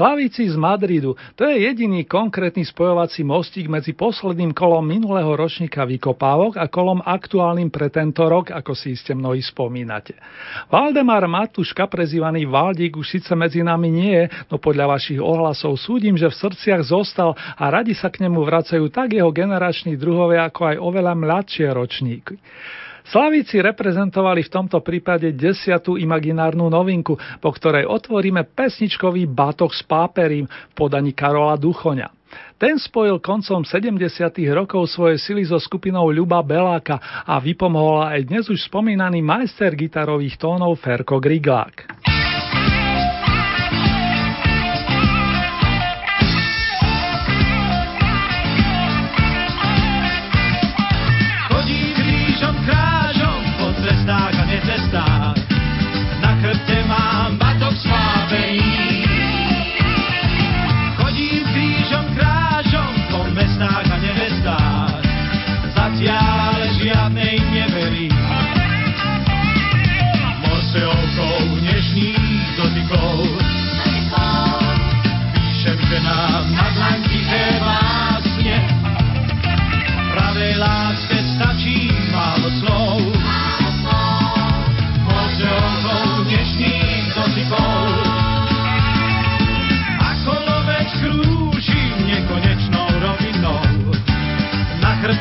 Slavíci 0.00 0.48
z 0.48 0.56
Madridu, 0.56 1.12
to 1.36 1.44
je 1.44 1.68
jediný 1.68 2.08
konkrétny 2.08 2.64
spojovací 2.64 3.20
mostík 3.20 3.68
medzi 3.68 3.92
posledným 3.92 4.56
kolom 4.56 4.80
minulého 4.80 5.28
ročníka 5.36 5.84
vykopávok 5.84 6.56
a 6.56 6.72
kolom 6.72 7.04
aktuálnym 7.04 7.68
pre 7.68 7.92
tento 7.92 8.24
rok, 8.24 8.48
ako 8.48 8.72
si 8.72 8.96
iste 8.96 9.12
mnohí 9.12 9.44
spomínate. 9.44 10.16
Valdemar 10.72 11.28
Matuška, 11.28 11.84
prezývaný 11.84 12.48
Valdík, 12.48 12.96
už 12.96 13.20
síce 13.20 13.36
medzi 13.36 13.60
nami 13.60 13.92
nie 13.92 14.24
je, 14.24 14.24
no 14.48 14.56
podľa 14.56 14.96
vašich 14.96 15.20
ohlasov 15.20 15.76
súdim, 15.76 16.16
že 16.16 16.32
v 16.32 16.48
srdciach 16.48 16.80
zostal 16.80 17.36
a 17.36 17.68
radi 17.68 17.92
sa 17.92 18.08
k 18.08 18.24
nemu 18.24 18.40
vracajú 18.40 18.88
tak 18.88 19.12
jeho 19.12 19.28
generační 19.28 20.00
druhovia, 20.00 20.48
ako 20.48 20.64
aj 20.64 20.76
oveľa 20.80 21.12
mladšie 21.12 21.68
ročníky. 21.76 22.40
Slavíci 23.10 23.58
reprezentovali 23.58 24.46
v 24.46 24.54
tomto 24.54 24.78
prípade 24.86 25.34
desiatú 25.34 25.98
imaginárnu 25.98 26.70
novinku, 26.70 27.18
po 27.42 27.50
ktorej 27.50 27.82
otvoríme 27.90 28.46
pesničkový 28.54 29.26
batoh 29.26 29.74
s 29.74 29.82
páperím 29.82 30.46
v 30.46 30.72
podaní 30.78 31.10
Karola 31.10 31.58
Duchoňa. 31.58 32.06
Ten 32.54 32.78
spojil 32.78 33.18
koncom 33.18 33.66
70. 33.66 33.98
rokov 34.54 34.94
svoje 34.94 35.18
sily 35.18 35.42
so 35.42 35.58
skupinou 35.58 36.06
Ľuba 36.14 36.38
Beláka 36.46 37.26
a 37.26 37.42
vypomohol 37.42 38.06
aj 38.06 38.30
dnes 38.30 38.46
už 38.46 38.70
spomínaný 38.70 39.18
majster 39.26 39.74
gitarových 39.74 40.38
tónov 40.38 40.78
Ferko 40.78 41.18
Griglák. 41.18 42.09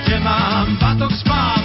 kde 0.10 0.20
mám 0.20 0.78
patok 0.82 1.14
spát. 1.14 1.59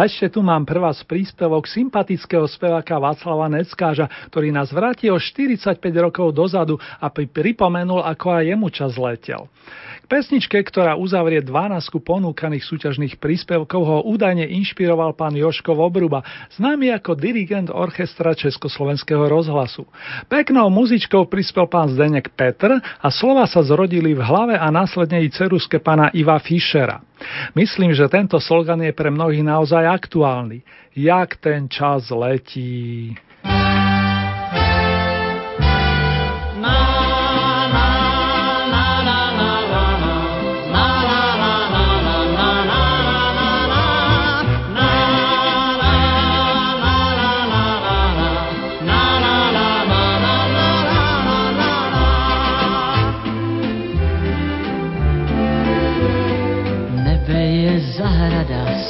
A 0.00 0.08
ešte 0.08 0.32
tu 0.32 0.40
mám 0.40 0.64
pre 0.64 0.80
vás 0.80 1.04
príspevok 1.04 1.68
sympatického 1.68 2.48
speváka 2.48 2.96
Václava 2.96 3.52
Neckáža, 3.52 4.08
ktorý 4.32 4.48
nás 4.48 4.72
vráti 4.72 5.12
o 5.12 5.20
45 5.20 5.76
rokov 6.00 6.32
dozadu 6.32 6.80
a 6.80 7.12
pripomenul, 7.12 8.00
ako 8.08 8.32
aj 8.32 8.48
jemu 8.48 8.68
čas 8.72 8.96
letel 8.96 9.44
pesničke, 10.10 10.58
ktorá 10.58 10.98
uzavrie 10.98 11.38
12 11.38 12.02
ponúkaných 12.02 12.66
súťažných 12.66 13.22
príspevkov, 13.22 13.80
ho 13.86 13.98
údajne 14.10 14.42
inšpiroval 14.50 15.14
pán 15.14 15.38
Joško 15.38 15.78
Vobruba, 15.78 16.26
známy 16.58 16.90
ako 16.90 17.14
dirigent 17.14 17.70
orchestra 17.70 18.34
Československého 18.34 19.30
rozhlasu. 19.30 19.86
Peknou 20.26 20.66
muzičkou 20.66 21.30
prispel 21.30 21.70
pán 21.70 21.94
Zdenek 21.94 22.34
Petr 22.34 22.82
a 22.82 23.08
slova 23.14 23.46
sa 23.46 23.62
zrodili 23.62 24.10
v 24.18 24.26
hlave 24.26 24.58
a 24.58 24.66
následne 24.74 25.22
i 25.22 25.30
ceruske 25.30 25.78
pána 25.78 26.10
Iva 26.10 26.42
Fischera. 26.42 26.98
Myslím, 27.54 27.94
že 27.94 28.10
tento 28.10 28.42
slogan 28.42 28.82
je 28.82 28.90
pre 28.90 29.14
mnohých 29.14 29.46
naozaj 29.46 29.86
aktuálny. 29.86 30.66
Jak 30.98 31.38
ten 31.38 31.70
čas 31.70 32.10
letí. 32.10 33.14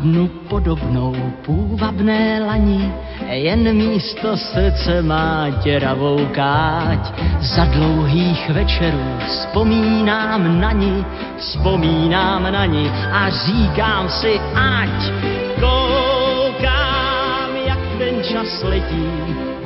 Jednu 0.00 0.28
podobnou 0.48 1.14
půvabné 1.46 2.40
lani, 2.46 2.92
jen 3.28 3.76
místo 3.76 4.36
srdce 4.36 5.02
má 5.02 5.48
děravou 5.62 6.26
káť. 6.32 7.12
Za 7.40 7.64
dlouhých 7.64 8.50
večerů 8.50 9.18
vzpomínám 9.28 10.60
na 10.60 10.72
ní, 10.72 11.04
vzpomínám 11.38 12.52
na 12.52 12.66
ní 12.66 12.90
a 13.12 13.30
říkám 13.30 14.08
si, 14.08 14.40
ať 14.54 15.12
koukám, 15.60 17.50
jak 17.66 17.78
ten 17.98 18.22
čas 18.22 18.62
letí, 18.62 19.06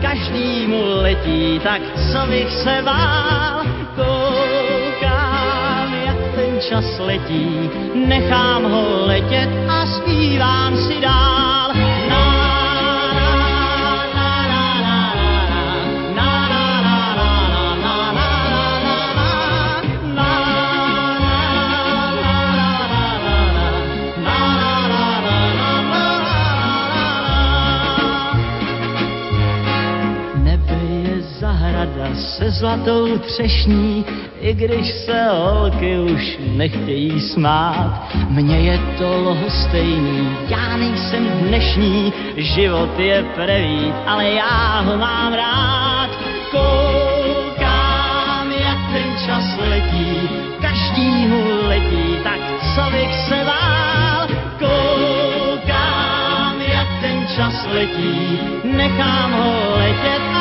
každýmu 0.03 0.83
letí, 1.03 1.61
tak 1.65 1.83
co 2.13 2.27
bych 2.27 2.53
se 2.53 2.83
bál, 2.85 3.63
čas 6.69 6.99
letí, 6.99 7.71
nechám 7.95 8.63
ho 8.65 9.07
letět 9.07 9.51
a 9.69 9.87
zpívám 9.87 10.77
si 10.77 11.01
dál. 11.01 11.55
se 32.15 32.51
zlatou 32.51 33.19
třešní, 33.19 34.05
i 34.45 34.55
když 34.55 34.91
se 34.91 35.29
holky 35.29 35.99
už 35.99 36.39
nechtějí 36.57 37.21
smát. 37.21 38.09
Mně 38.29 38.61
je 38.61 38.81
to 38.99 39.17
lhostejný, 39.17 40.37
já 40.49 40.77
nejsem 40.77 41.29
dnešní, 41.29 42.13
život 42.37 42.99
je 42.99 43.25
prevít, 43.35 43.95
ale 44.07 44.31
já 44.31 44.81
ho 44.81 44.97
mám 44.97 45.33
rád. 45.33 46.11
Koukám, 46.51 48.53
jak 48.53 48.79
ten 48.93 49.17
čas 49.27 49.59
letí, 49.69 50.29
každý 50.61 51.27
mu 51.27 51.67
letí, 51.67 52.17
tak 52.25 52.41
co 52.75 52.91
bych 52.91 53.15
se 53.29 53.45
bál. 53.45 54.29
Koukám, 54.59 56.61
jak 56.61 56.89
ten 57.01 57.27
čas 57.37 57.67
letí, 57.73 58.39
nechám 58.65 59.33
ho 59.33 59.77
letět 59.77 60.34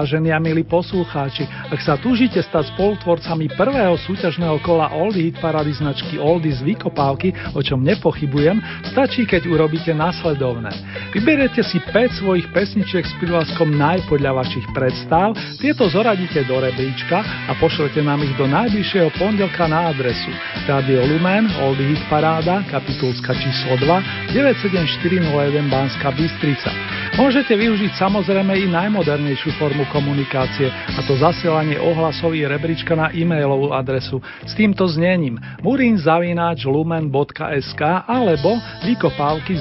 Vážení 0.00 0.32
a 0.32 0.40
milí 0.40 0.64
poslucháči, 0.64 1.44
ak 1.44 1.76
sa 1.84 2.00
túžite 2.00 2.40
stať 2.40 2.72
spolutvorcami 2.72 3.52
prvého 3.52 4.00
súťažného 4.00 4.56
kola 4.64 4.88
Oldie 4.96 5.28
Hit 5.28 5.36
Parady 5.44 5.76
značky 5.76 6.16
Oldie 6.16 6.56
z 6.56 6.64
Vykopávky, 6.64 7.36
o 7.52 7.60
čom 7.60 7.84
nepochybujem, 7.84 8.64
stačí, 8.88 9.28
keď 9.28 9.44
urobíte 9.44 9.92
nasledovné. 9.92 10.72
Vyberiete 11.12 11.60
si 11.60 11.84
5 11.84 12.16
svojich 12.16 12.48
pesničiek 12.48 13.04
s 13.04 13.12
prívlaskom 13.20 13.76
najpodľa 13.76 14.40
vašich 14.40 14.64
predstav, 14.72 15.36
tieto 15.60 15.84
zoradíte 15.92 16.48
do 16.48 16.56
rebríčka 16.56 17.20
a 17.20 17.52
pošlete 17.60 18.00
nám 18.00 18.24
ich 18.24 18.32
do 18.40 18.48
najbližšieho 18.48 19.12
pondelka 19.20 19.68
na 19.68 19.92
adresu 19.92 20.32
Radio 20.64 21.04
Lumen, 21.04 21.44
Oldie 21.60 21.92
Hit 21.92 22.00
Paráda, 22.08 22.64
kapitulska 22.72 23.36
číslo 23.36 23.76
2, 23.76 24.32
97401 24.32 25.68
Banská 25.68 26.08
Bystrica. 26.16 26.89
Môžete 27.18 27.58
využiť 27.58 27.98
samozrejme 27.98 28.54
i 28.54 28.70
najmodernejšiu 28.70 29.58
formu 29.58 29.82
komunikácie, 29.90 30.70
a 30.70 31.02
to 31.02 31.18
zasielanie 31.18 31.74
ohlasový 31.74 32.46
rebríčka 32.46 32.94
na 32.94 33.10
e-mailovú 33.10 33.74
adresu 33.74 34.22
s 34.46 34.54
týmto 34.54 34.86
znením 34.86 35.34
murinzavináčlumen.sk 35.66 37.82
alebo 38.06 38.62
vykopávky 38.86 39.58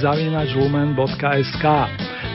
lumen.sk. 0.54 1.66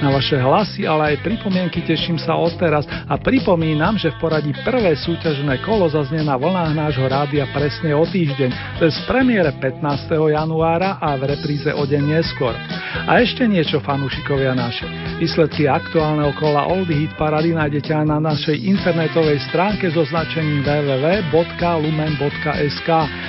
Na 0.03 0.11
vaše 0.11 0.35
hlasy, 0.35 0.91
ale 0.91 1.15
aj 1.15 1.23
pripomienky 1.23 1.87
teším 1.87 2.19
sa 2.19 2.35
odteraz 2.35 2.83
a 3.07 3.15
pripomínam, 3.15 3.95
že 3.95 4.11
v 4.11 4.19
poradí 4.19 4.51
prvé 4.67 4.99
súťažné 4.99 5.63
kolo 5.63 5.87
zaznie 5.87 6.27
na 6.27 6.35
vlnách 6.35 6.75
nášho 6.75 7.07
rádia 7.07 7.47
presne 7.55 7.95
o 7.95 8.03
týždeň, 8.03 8.83
to 8.83 8.91
je 8.91 8.93
z 8.93 9.01
premiére 9.07 9.55
15. 9.63 9.79
januára 10.35 10.99
a 10.99 11.15
v 11.15 11.39
repríze 11.39 11.71
o 11.71 11.87
deň 11.87 12.19
neskôr. 12.19 12.59
A 13.07 13.23
ešte 13.23 13.47
niečo 13.47 13.79
fanúšikovia 13.79 14.59
naši. 14.59 15.04
Výsledky 15.21 15.69
aktuálneho 15.71 16.33
kola 16.37 16.67
Oldie 16.67 17.07
Hit 17.07 17.15
Parady 17.15 17.55
nájdete 17.55 17.95
aj 17.95 18.07
na 18.11 18.19
našej 18.19 18.59
internetovej 18.61 19.39
stránke 19.47 19.87
so 19.95 20.03
značením 20.05 20.63
www.lumen.sk. 20.67 22.89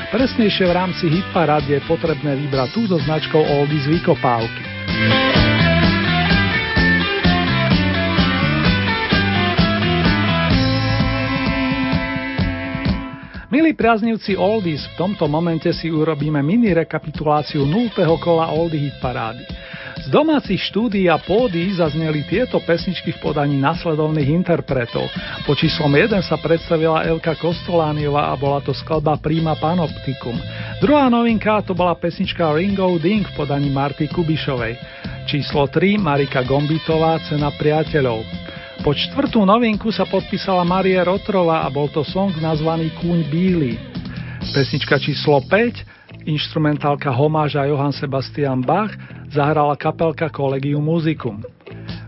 Presnejšie 0.09 0.65
v 0.65 0.73
rámci 0.73 1.05
Hit 1.07 1.29
Parady 1.31 1.77
je 1.77 1.81
potrebné 1.85 2.35
vybrať 2.35 2.73
tú 2.73 2.89
so 2.89 2.97
značkou 2.99 3.39
Oldie 3.39 3.79
z 3.85 3.87
Vykopávky. 3.95 4.63
Milí 13.55 13.71
priaznivci 13.71 14.35
Oldies, 14.35 14.83
v 14.83 14.99
tomto 14.99 15.31
momente 15.31 15.71
si 15.71 15.87
urobíme 15.87 16.43
mini 16.43 16.75
rekapituláciu 16.75 17.63
0. 17.63 17.87
kola 18.19 18.51
Oldie 18.51 18.91
Hit 18.91 18.99
parády. 18.99 19.47
Z 20.05 20.13
domácich 20.13 20.61
štúdií 20.69 21.09
a 21.09 21.17
pódy 21.17 21.81
zazneli 21.81 22.29
tieto 22.29 22.61
pesničky 22.61 23.17
v 23.17 23.25
podaní 23.25 23.57
nasledovných 23.57 24.37
interpretov. 24.37 25.09
Po 25.49 25.57
číslom 25.57 25.89
1 25.89 26.21
sa 26.21 26.37
predstavila 26.37 27.01
Elka 27.09 27.33
Kostolániova 27.33 28.29
a 28.29 28.37
bola 28.37 28.61
to 28.61 28.69
skladba 28.69 29.17
Prima 29.17 29.57
Panoptikum. 29.57 30.37
Druhá 30.77 31.09
novinka 31.09 31.57
to 31.65 31.73
bola 31.73 31.97
pesnička 31.97 32.53
Ringo 32.53 33.01
Ding 33.01 33.25
v 33.25 33.33
podaní 33.33 33.73
Marty 33.73 34.05
Kubišovej. 34.05 34.77
Číslo 35.25 35.65
3 35.73 35.97
Marika 35.97 36.45
Gombitová 36.45 37.17
Cena 37.25 37.49
priateľov. 37.49 38.21
Po 38.85 38.93
štvrtú 38.93 39.41
novinku 39.41 39.89
sa 39.89 40.05
podpísala 40.05 40.61
Marie 40.61 41.01
Rotrova 41.01 41.65
a 41.65 41.67
bol 41.73 41.89
to 41.89 42.05
song 42.05 42.29
nazvaný 42.37 42.93
Kúň 43.01 43.25
bíly. 43.25 43.73
Pesnička 44.53 45.01
číslo 45.01 45.41
5, 45.41 45.94
instrumentálka 46.25 47.13
homáža 47.13 47.69
Johann 47.69 47.93
Sebastian 47.93 48.65
Bach, 48.65 48.91
zahrala 49.29 49.77
kapelka 49.77 50.29
Collegium 50.29 50.83
Musicum. 50.83 51.41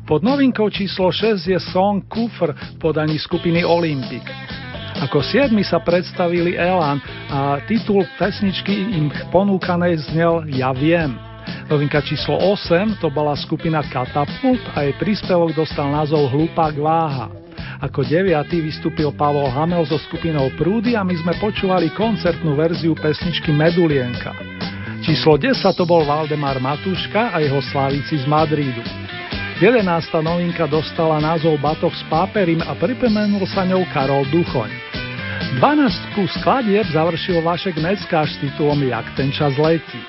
Pod 0.07 0.23
novinkou 0.23 0.69
číslo 0.69 1.11
6 1.11 1.51
je 1.51 1.59
song 1.59 2.03
Kufr 2.07 2.55
v 2.55 2.73
podaní 2.79 3.19
skupiny 3.19 3.61
Olympic. 3.61 4.23
Ako 4.97 5.21
siedmi 5.21 5.61
sa 5.61 5.77
predstavili 5.77 6.57
Elan 6.57 6.97
a 7.29 7.61
titul 7.69 8.01
pesničky 8.17 8.73
im 8.97 9.13
ponúkanej 9.29 10.09
znel 10.09 10.47
Ja 10.49 10.73
viem. 10.73 11.13
Novinka 11.67 12.01
číslo 12.01 12.39
8 12.39 12.97
to 13.03 13.11
bola 13.11 13.35
skupina 13.35 13.83
Katapult 13.85 14.63
a 14.73 14.87
jej 14.87 14.95
príspevok 14.97 15.53
dostal 15.53 15.91
názov 15.91 16.31
Hlupák 16.33 16.75
váha. 16.79 17.46
Ako 17.77 18.01
deviatý 18.01 18.65
vystúpil 18.65 19.13
Pavol 19.13 19.53
Hamel 19.53 19.85
so 19.85 20.01
skupinou 20.09 20.49
Prúdy 20.57 20.97
a 20.97 21.05
my 21.05 21.13
sme 21.13 21.37
počúvali 21.37 21.93
koncertnú 21.93 22.57
verziu 22.57 22.97
pesničky 22.97 23.53
Medulienka. 23.53 24.33
Číslo 25.05 25.37
10 25.37 25.61
to 25.77 25.85
bol 25.85 26.01
Valdemar 26.01 26.57
Matuška 26.57 27.29
a 27.29 27.37
jeho 27.37 27.61
slávici 27.69 28.17
z 28.17 28.25
Madridu. 28.25 28.81
11. 29.61 29.85
novinka 30.25 30.65
dostala 30.65 31.21
názov 31.21 31.61
Batoh 31.61 31.93
s 31.93 32.01
páperim 32.09 32.65
a 32.65 32.73
pripomenul 32.73 33.45
sa 33.45 33.61
ňou 33.61 33.85
Karol 33.93 34.25
Duchoň. 34.33 34.73
12. 35.61 36.17
skladieb 36.41 36.85
završil 36.89 37.45
Vašek 37.45 37.77
Neckáš 37.77 38.37
s 38.37 38.41
titulom 38.41 38.81
Jak 38.89 39.05
ten 39.13 39.29
čas 39.29 39.53
letí. 39.61 40.01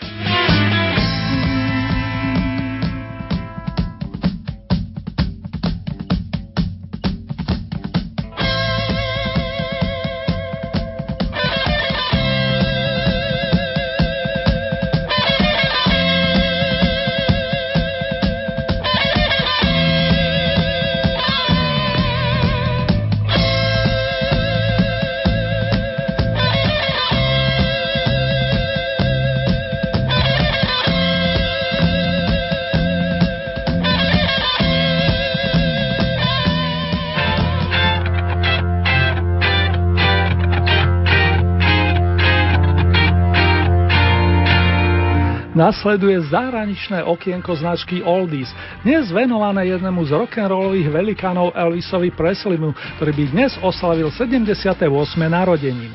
Nasleduje 45.58 46.22
zahraničné 46.30 47.02
okienko 47.02 47.50
značky 47.58 47.98
Oldies, 47.98 48.46
dnes 48.86 49.10
venované 49.10 49.66
jednému 49.74 50.06
z 50.06 50.14
rock'n'rollových 50.14 50.86
velikánov 50.86 51.50
Elvisovi 51.50 52.14
Preslimu, 52.14 52.78
ktorý 53.02 53.10
by 53.10 53.24
dnes 53.34 53.58
oslavil 53.58 54.06
78. 54.14 54.86
narodeniny. 55.18 55.90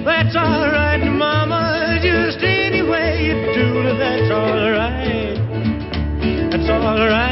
That's 0.00 0.34
alright, 0.34 1.06
mama, 1.06 1.98
just 2.02 2.42
any 2.42 2.82
way 2.82 3.30
you 3.30 3.36
do 3.54 3.94
that's 3.94 4.30
alright. 4.30 5.38
That's 6.50 6.70
alright. 6.70 7.29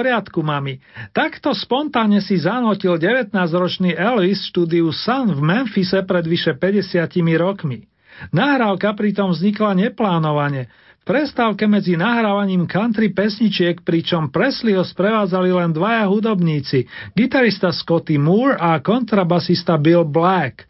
Poriadku, 0.00 0.40
mami. 0.40 0.80
Takto 1.12 1.52
spontánne 1.52 2.24
si 2.24 2.40
zanotil 2.40 2.96
19-ročný 2.96 3.92
Elvis 3.92 4.48
štúdiu 4.48 4.88
Sun 4.96 5.36
v 5.36 5.40
Memphise 5.44 6.00
pred 6.08 6.24
vyše 6.24 6.56
50 6.56 7.04
rokmi. 7.36 7.84
Nahrávka 8.32 8.96
pritom 8.96 9.36
vznikla 9.36 9.76
neplánovane. 9.76 10.72
V 11.00 11.04
prestávke 11.04 11.68
medzi 11.68 12.00
nahrávaním 12.00 12.64
country 12.64 13.12
pesničiek, 13.12 13.84
pričom 13.84 14.32
Presley 14.32 14.72
ho 14.72 14.84
sprevádzali 14.84 15.52
len 15.52 15.72
dvaja 15.72 16.08
hudobníci, 16.08 16.88
gitarista 17.12 17.68
Scotty 17.68 18.16
Moore 18.16 18.56
a 18.56 18.80
kontrabasista 18.80 19.76
Bill 19.76 20.08
Black. 20.08 20.69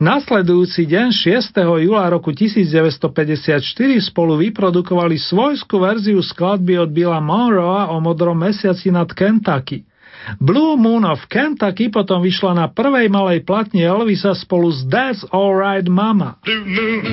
Nasledujúci 0.00 0.88
deň 0.88 1.12
6. 1.12 1.60
júla 1.60 2.08
roku 2.08 2.32
1954 2.32 3.60
spolu 4.00 4.40
vyprodukovali 4.40 5.20
svojskú 5.20 5.76
verziu 5.76 6.24
skladby 6.24 6.80
od 6.80 6.88
Billa 6.88 7.20
Monroea 7.20 7.92
o 7.92 8.00
modrom 8.00 8.40
mesiaci 8.40 8.88
nad 8.88 9.12
Kentucky. 9.12 9.84
Blue 10.40 10.80
Moon 10.80 11.04
of 11.04 11.28
Kentucky 11.28 11.92
potom 11.92 12.24
vyšla 12.24 12.56
na 12.56 12.66
prvej 12.72 13.12
malej 13.12 13.44
platni 13.44 13.84
Elvisa 13.84 14.32
spolu 14.32 14.72
s 14.72 14.88
That's 14.88 15.20
Alright 15.28 15.84
Mama. 15.84 16.40
Blue 16.48 16.64
moon, 16.64 17.04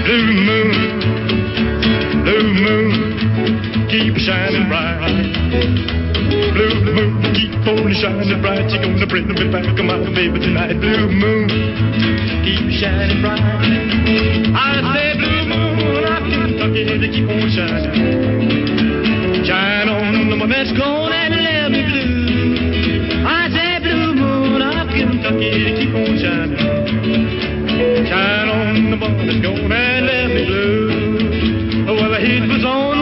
blue 0.00 0.28
moon, 0.48 0.72
blue 2.24 2.48
moon, 2.56 2.92
keep 3.92 4.16
shining 4.16 4.64
bright. 4.72 6.23
Blue 6.54 6.70
moon, 6.86 7.18
keep 7.34 7.50
gonna 7.66 7.90
shine 7.98 8.30
bright. 8.40 8.70
You're 8.70 8.78
gonna 8.78 9.06
bring 9.10 9.26
me 9.26 9.50
back, 9.50 9.66
my 9.74 9.98
baby, 10.14 10.38
tonight. 10.38 10.78
Blue 10.78 11.10
moon, 11.10 11.50
keep 12.46 12.70
shining 12.78 13.18
bright. 13.18 13.42
I 13.42 14.78
say 14.94 15.18
blue 15.18 15.50
moon, 15.50 16.06
I 16.06 16.22
Kentucky, 16.22 16.86
to 16.86 17.08
keep 17.10 17.26
on 17.26 17.50
shining. 17.50 17.90
Shine 19.44 19.88
on 19.88 20.30
the 20.30 20.38
one 20.38 20.48
that's 20.48 20.70
gone 20.78 21.10
and 21.10 21.34
let 21.34 21.74
me 21.74 21.82
blue. 21.90 23.26
I 23.26 23.50
say 23.50 23.82
blue 23.82 24.14
moon, 24.14 24.62
I 24.62 24.86
Kentucky, 24.94 25.50
to 25.58 25.74
keep 25.74 25.90
on 25.90 26.14
shining. 26.22 26.62
Shine 28.06 28.48
on 28.48 28.94
the 28.94 28.96
one 29.02 29.26
that's 29.26 29.42
gone 29.42 29.72
and 29.72 30.06
let 30.06 30.30
me 30.30 30.46
blue. 30.46 31.98
Well, 31.98 32.10
the 32.14 32.20
heat 32.22 32.46
was 32.46 32.64
on 32.64 32.93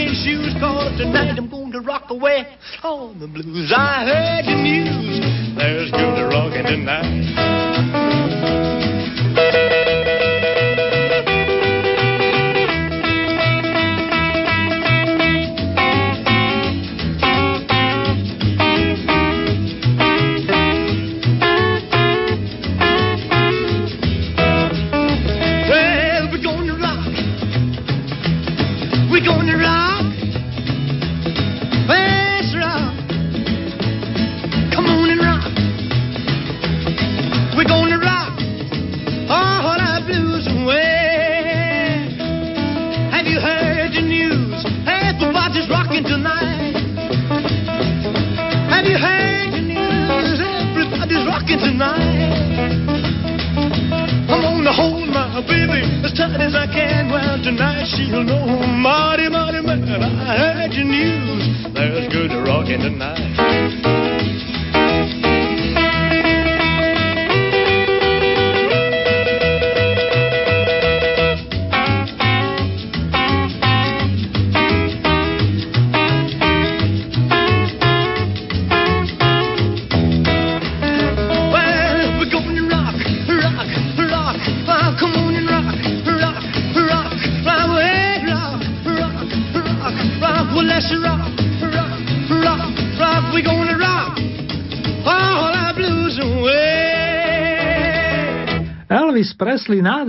rocking 0.00 0.14
shoes, 0.24 0.54
cause 0.60 0.96
tonight 0.98 1.34
I'm 1.36 1.50
going 1.50 1.72
to 1.72 1.80
rock 1.80 2.10
away 2.10 2.46
on 2.82 3.18
the 3.18 3.26
blues. 3.26 3.72
I 3.74 4.04
heard 4.04 4.44
the 4.46 4.54
news. 4.62 5.20
There's 5.56 5.90
good 5.90 6.28
rockin' 6.30 6.64
tonight. 6.64 7.20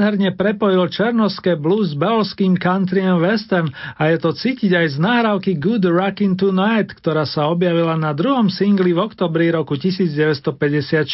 Nádherne 0.01 0.33
prepojil 0.33 0.89
černovské 0.89 1.53
blues 1.53 1.93
s 1.93 1.95
belským 1.95 2.57
countrym 2.57 3.21
western 3.21 3.69
a 3.69 4.09
je 4.09 4.17
to 4.17 4.33
cítiť 4.33 4.73
aj 4.73 4.87
z 4.89 4.97
nahrávky 4.97 5.61
Good 5.61 5.85
Rockin' 5.85 6.33
Tonight, 6.33 6.97
ktorá 6.97 7.29
sa 7.29 7.45
objavila 7.53 7.93
na 7.93 8.09
druhom 8.17 8.49
singli 8.49 8.97
v 8.97 9.05
oktobri 9.05 9.53
roku 9.53 9.77
1954. 9.77 11.05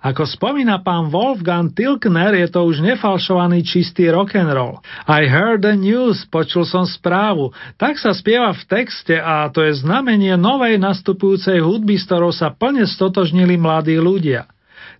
Ako 0.00 0.24
spomína 0.24 0.80
pán 0.80 1.12
Wolfgang 1.12 1.72
Tilkner, 1.72 2.32
je 2.36 2.48
to 2.52 2.64
už 2.64 2.84
nefalšovaný 2.84 3.64
čistý 3.64 4.08
rock 4.08 4.36
and 4.36 4.52
roll. 4.52 4.80
I 5.04 5.28
heard 5.28 5.64
the 5.64 5.76
news, 5.76 6.24
počul 6.28 6.64
som 6.64 6.84
správu. 6.88 7.52
Tak 7.76 8.00
sa 8.00 8.12
spieva 8.16 8.52
v 8.56 8.64
texte 8.64 9.16
a 9.16 9.48
to 9.52 9.64
je 9.64 9.76
znamenie 9.80 10.36
novej 10.40 10.80
nastupujúcej 10.80 11.60
hudby, 11.60 12.00
s 12.00 12.08
ktorou 12.08 12.32
sa 12.32 12.52
plne 12.52 12.88
stotožnili 12.88 13.60
mladí 13.60 13.96
ľudia. 14.00 14.48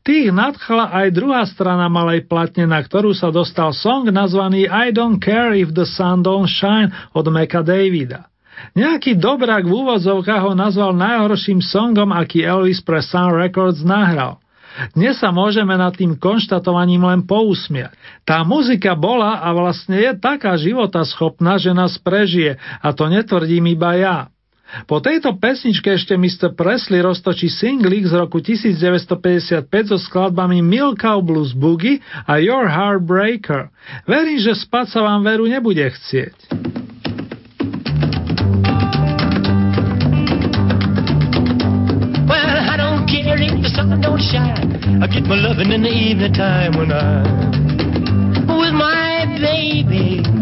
Tých 0.00 0.32
nadchla 0.32 0.96
aj 0.96 1.06
druhá 1.12 1.44
strana 1.44 1.92
malej 1.92 2.24
platne, 2.24 2.64
na 2.64 2.80
ktorú 2.80 3.12
sa 3.12 3.28
dostal 3.28 3.76
song 3.76 4.08
nazvaný 4.08 4.64
I 4.64 4.96
don't 4.96 5.20
care 5.20 5.52
if 5.52 5.76
the 5.76 5.84
sun 5.84 6.24
don't 6.24 6.48
shine 6.48 6.88
od 7.12 7.28
Meka 7.28 7.60
Davida. 7.60 8.30
Nejaký 8.76 9.16
dobrák 9.16 9.64
v 9.64 9.72
úvodzovkách 9.72 10.42
ho 10.44 10.52
nazval 10.52 10.92
najhorším 10.96 11.64
songom, 11.64 12.12
aký 12.12 12.44
Elvis 12.44 12.84
pre 12.84 13.00
Sun 13.00 13.32
Records 13.32 13.80
nahral. 13.80 14.40
Dnes 14.94 15.18
sa 15.18 15.34
môžeme 15.34 15.74
nad 15.74 15.90
tým 15.92 16.14
konštatovaním 16.16 17.02
len 17.02 17.20
pousmiať. 17.26 17.92
Tá 18.22 18.46
muzika 18.46 18.94
bola 18.94 19.42
a 19.42 19.50
vlastne 19.50 19.98
je 19.98 20.12
taká 20.16 20.54
životaschopná, 20.54 21.58
že 21.58 21.74
nás 21.74 21.98
prežije 21.98 22.56
a 22.80 22.88
to 22.94 23.10
netvrdím 23.10 23.74
iba 23.74 23.98
ja. 23.98 24.16
Po 24.86 25.02
tejto 25.02 25.34
pesničke 25.38 25.94
ešte 25.94 26.14
Mr. 26.14 26.54
Presley 26.54 27.02
roztočí 27.02 27.50
singlik 27.50 28.06
z 28.06 28.14
roku 28.14 28.38
1955 28.38 29.66
so 29.90 29.98
skladbami 29.98 30.62
Milka 30.62 31.18
Blues 31.18 31.54
Boogie 31.54 32.02
a 32.26 32.38
Your 32.38 32.70
Heartbreaker. 32.70 33.70
Verím, 34.06 34.38
že 34.38 34.54
spať 34.54 34.94
sa 34.94 35.00
vám 35.02 35.26
veru 35.26 35.46
nebude 35.50 35.82
chcieť. 35.82 36.36
I 45.00 45.06
get 45.06 45.24
my 45.24 45.34
loving 45.34 45.72
in 45.72 45.82
the 45.82 45.88
evening 45.88 46.34
time 46.34 46.76
when 46.76 46.92
I'm 46.92 47.24
with 48.46 48.74
my 48.74 49.24
baby. 49.40 50.39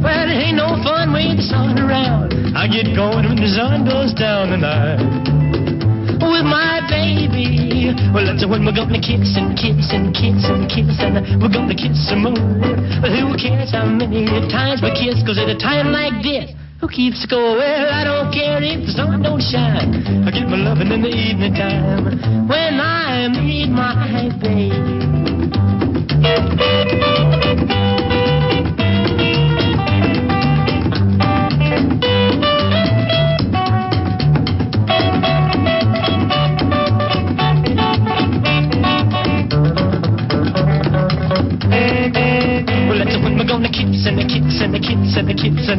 Well, 0.00 0.26
it 0.32 0.40
ain't 0.40 0.56
no 0.56 0.80
fun 0.80 1.12
with 1.12 1.36
the 1.36 1.44
sun 1.44 1.76
around. 1.76 2.32
I 2.56 2.64
get 2.66 2.96
going 2.96 3.28
when 3.28 3.36
the 3.36 3.52
sun 3.52 3.84
goes 3.84 4.16
down 4.16 4.48
tonight. 4.48 4.96
With 6.24 6.48
my 6.48 6.80
baby. 6.88 7.92
Well, 8.12 8.24
that's 8.24 8.44
when 8.48 8.64
we're 8.64 8.72
gonna 8.72 9.00
kiss 9.00 9.36
and 9.36 9.52
kiss 9.56 9.92
and 9.92 10.16
kiss 10.16 10.40
and 10.48 10.64
kiss 10.72 10.96
and 11.04 11.20
we're 11.36 11.52
gonna 11.52 11.76
kiss 11.76 12.00
some 12.08 12.24
more. 12.24 12.32
Well, 13.04 13.12
who 13.12 13.36
cares 13.36 13.76
how 13.76 13.84
many 13.84 14.24
times 14.48 14.80
we 14.80 14.88
kiss? 14.96 15.20
Cause 15.20 15.36
at 15.36 15.52
a 15.52 15.58
time 15.60 15.92
like 15.92 16.24
this, 16.24 16.48
who 16.80 16.88
keeps 16.88 17.20
score? 17.20 17.60
Well, 17.60 17.92
I 17.92 18.04
don't 18.04 18.32
care 18.32 18.56
if 18.62 18.86
the 18.88 18.92
sun 18.92 19.20
don't 19.20 19.44
shine. 19.44 20.24
I 20.24 20.30
get 20.32 20.48
my 20.48 20.56
loving 20.56 20.88
in 20.92 21.02
the 21.04 21.12
evening 21.12 21.52
time 21.54 22.48
when 22.48 22.80
I 22.80 23.28
meet 23.28 23.68
my 23.68 24.32
baby. 24.40 25.20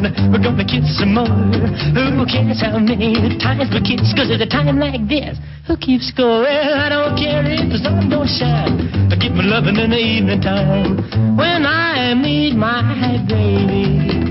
And 0.04 0.32
we're 0.32 0.42
gonna 0.42 0.66
kiss 0.66 0.84
some 0.98 1.14
more. 1.14 1.26
Who 1.26 2.26
cares 2.26 2.60
how 2.60 2.78
many 2.78 3.38
times 3.38 3.70
we 3.70 3.80
kiss? 3.82 4.10
Cause 4.14 4.30
at 4.30 4.42
a 4.42 4.48
time 4.48 4.78
like 4.78 5.06
this, 5.06 5.38
who 5.66 5.76
keeps 5.76 6.10
score? 6.10 6.42
Well, 6.42 6.74
I 6.74 6.88
don't 6.90 7.14
care 7.14 7.42
if 7.46 7.70
the 7.70 7.78
sun 7.78 8.10
don't 8.10 8.26
shine. 8.26 8.90
I 9.10 9.16
get 9.16 9.32
my 9.32 9.44
loving 9.46 9.76
in 9.78 9.90
the 9.90 10.02
evening 10.02 10.42
time 10.42 10.98
when 11.36 11.66
I 11.66 12.14
meet 12.14 12.54
my 12.56 12.82
baby. 13.28 14.22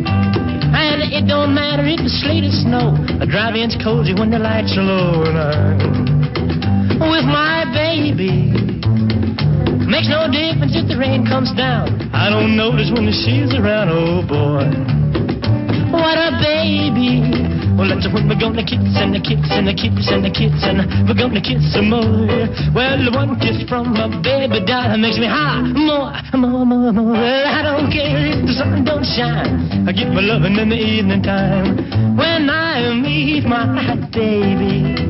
And 0.71 1.03
it 1.03 1.27
don't 1.27 1.53
matter 1.53 1.83
if 1.83 1.99
it's 1.99 2.19
sleet 2.23 2.43
or 2.47 2.51
snow. 2.51 2.95
I 3.19 3.25
drive 3.27 3.55
in's 3.55 3.75
cozy 3.83 4.13
when 4.13 4.31
the 4.31 4.39
lights 4.39 4.75
are 4.77 4.83
low 4.83 5.23
and 5.27 5.37
I'm 5.37 7.11
with 7.11 7.25
my 7.25 7.65
baby. 7.73 8.51
Makes 9.87 10.07
no 10.07 10.31
difference 10.31 10.71
if 10.75 10.87
the 10.87 10.95
rain 10.97 11.27
comes 11.27 11.51
down. 11.53 12.11
I 12.15 12.29
don't 12.29 12.55
notice 12.55 12.91
when 12.93 13.05
the 13.05 13.11
she's 13.11 13.51
around. 13.51 13.91
Oh 13.91 14.23
boy, 14.23 14.71
what 16.01 16.17
a 16.17 16.33
baby. 16.41 17.21
Well, 17.77 17.87
that's 17.89 18.05
when 18.13 18.27
we're 18.27 18.37
gonna 18.37 18.65
kiss 18.65 18.81
and 18.97 19.15
a 19.15 19.21
kiss 19.21 19.45
and 19.49 19.69
a 19.69 19.73
kiss 19.73 20.09
and 20.09 20.25
a 20.25 20.31
kiss 20.33 20.53
and 20.65 21.07
we're 21.07 21.17
gonna 21.17 21.41
kiss 21.41 21.61
some 21.73 21.89
more. 21.89 22.27
Well, 22.73 22.99
one 23.13 23.39
kiss 23.39 23.63
from 23.69 23.93
my 23.93 24.09
baby 24.21 24.65
doll 24.65 24.97
makes 24.97 25.17
me 25.17 25.27
high 25.27 25.61
more, 25.61 26.13
more, 26.33 26.65
more, 26.65 26.91
more. 26.91 27.13
Well, 27.13 27.45
I 27.47 27.61
don't 27.61 27.91
care 27.91 28.33
if 28.33 28.45
the 28.45 28.53
sun 28.53 28.83
don't 28.83 29.05
shine. 29.05 29.87
I 29.87 29.91
get 29.93 30.09
my 30.09 30.21
loving 30.21 30.57
in 30.57 30.69
the 30.69 30.75
evening 30.75 31.23
time 31.23 31.77
when 32.17 32.49
I 32.49 32.93
meet 32.93 33.45
my 33.45 33.95
baby. 34.11 35.01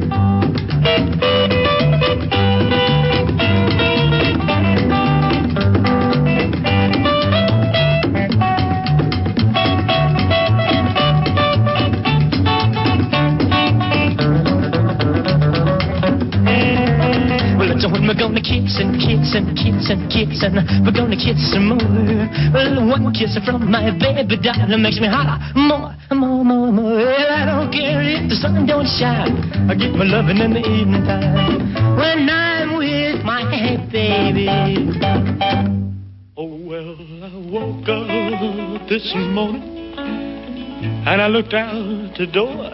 Kiss 19.81 19.89
and 19.89 20.09
kiss 20.11 20.43
and 20.43 20.85
we're 20.85 20.93
gonna 20.93 21.15
kiss 21.15 21.51
some 21.51 21.69
more. 21.69 21.77
Well, 22.53 22.87
one 22.87 23.13
kiss 23.13 23.37
from 23.45 23.71
my 23.71 23.89
baby 23.97 24.37
doll 24.37 24.77
makes 24.77 24.99
me 24.99 25.07
holler 25.07 25.39
more, 25.55 25.95
more, 26.11 26.43
more, 26.43 26.71
more. 26.71 26.95
Well, 26.97 27.31
I 27.31 27.45
don't 27.45 27.71
care 27.71 28.01
if 28.01 28.29
the 28.29 28.35
sun 28.35 28.65
don't 28.67 28.85
shine. 28.85 29.69
I 29.69 29.75
get 29.75 29.93
my 29.93 30.05
loving 30.05 30.37
in 30.37 30.53
the 30.53 30.59
evening 30.59 31.03
time 31.05 31.73
when 31.97 32.29
I'm 32.29 32.77
with 32.77 33.25
my 33.25 33.43
baby. 33.91 34.47
Oh, 36.37 36.57
well, 36.65 36.95
I 37.23 37.33
woke 37.49 37.89
up 37.89 38.87
this 38.89 39.11
morning 39.15 39.95
and 39.97 41.21
I 41.21 41.27
looked 41.27 41.53
out 41.53 42.17
the 42.17 42.27
door. 42.27 42.69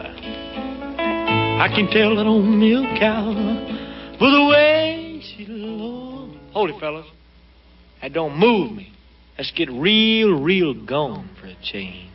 I 1.59 1.67
can 1.73 1.87
tell 1.89 2.15
that 2.17 2.27
old 2.27 2.45
milk 2.45 2.99
cow 2.99 3.33
by 4.19 4.29
the 4.31 4.47
way. 4.49 4.86
Hold 6.57 6.71
it, 6.71 6.79
fellas. 6.79 7.05
That 8.01 8.13
don't 8.13 8.35
move 8.35 8.71
me. 8.71 8.91
Let's 9.37 9.51
get 9.51 9.69
real, 9.69 10.41
real 10.41 10.73
gone 10.73 11.29
for 11.39 11.45
a 11.45 11.55
change. 11.61 12.09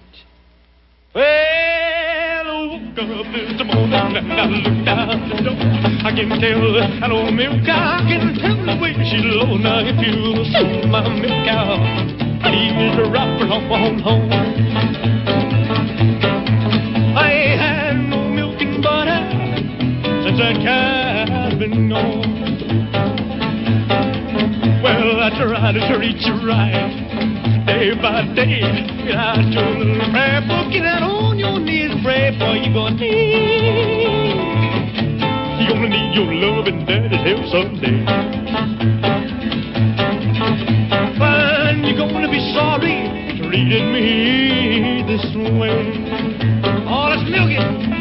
Well, 1.15 1.23
I 1.23 2.67
woke 2.67 2.99
up 2.99 3.31
this 3.31 3.63
morning 3.63 4.17
and 4.19 4.33
I 4.33 4.47
looked 4.51 4.89
out 4.89 5.15
the 5.31 5.39
door. 5.47 5.55
I 5.55 6.11
can 6.11 6.29
tell 6.43 6.75
that 6.75 7.13
old 7.13 7.35
milk 7.35 7.65
cow. 7.65 8.03
Can 8.03 8.35
tell 8.35 8.59
the 8.67 8.83
way 8.83 8.99
she 9.07 9.23
looks. 9.23 9.63
Now, 9.63 9.79
if 9.79 9.95
you 10.03 10.35
saw 10.51 10.91
my 10.91 11.07
milk 11.07 11.47
cow, 11.47 11.79
please 12.43 12.99
wrap 13.15 13.39
her 13.39 13.47
up 13.47 13.71
on 13.71 14.01
home. 14.01 14.27
I 17.15 17.31
ain't 17.31 17.61
had 17.61 17.95
no 18.11 18.27
milk 18.29 18.59
and 18.59 18.83
butter 18.83 19.23
since 20.27 20.39
that 20.43 20.59
cow's 20.67 21.55
been 21.61 21.89
gone. 21.89 22.32
I 25.23 25.31
try 25.39 25.71
to 25.71 25.79
treat 25.95 26.19
you 26.27 26.35
right 26.51 27.63
day 27.65 27.95
by 27.95 28.27
day. 28.35 28.59
I 29.15 29.39
out 29.39 29.53
your 29.55 29.79
little 29.79 30.11
prayer 30.11 30.43
book, 30.49 30.73
get 30.73 30.83
out 30.83 31.05
on 31.07 31.39
your 31.39 31.61
knees, 31.61 31.95
pray 32.03 32.37
for 32.37 32.59
you 32.59 32.75
gonna 32.75 32.99
need. 32.99 34.35
You're 35.63 35.79
gonna 35.79 35.95
need 35.95 36.15
your 36.19 36.27
love 36.27 36.67
and 36.67 36.85
daddy's 36.85 37.23
help 37.23 37.47
someday. 37.55 38.03
Fine, 41.17 41.85
you're 41.85 41.99
gonna 41.99 42.29
be 42.29 42.43
sorry 42.53 43.07
treating 43.39 43.93
me 43.93 45.05
this 45.07 45.23
way. 45.55 46.03
Oh, 46.85 47.15
let's 47.15 47.23
milk 47.31 47.51
it. 47.55 47.92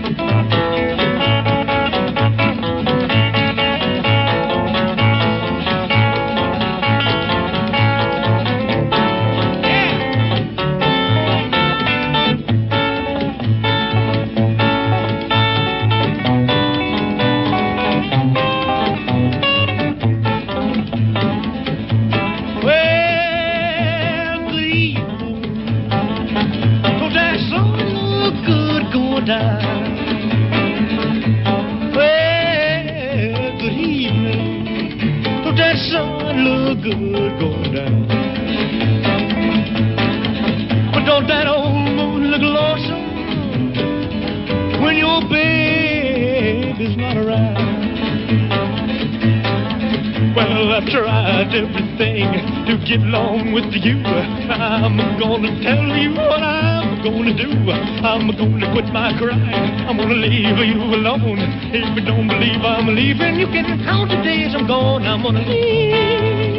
My. 58.91 59.11
I'm 59.11 59.97
gonna 59.97 60.13
leave 60.13 60.57
you 60.57 60.81
alone. 60.95 61.39
If 61.73 61.95
you 61.95 62.05
don't 62.05 62.27
believe 62.27 62.61
I'm 62.61 62.88
leaving, 62.88 63.39
you 63.39 63.47
can 63.47 63.81
count 63.84 64.09
the 64.09 64.22
days 64.23 64.53
I'm 64.55 64.68
gone. 64.68 65.03
I'm 65.03 65.23
gonna 65.23 65.39
leave. 65.39 66.51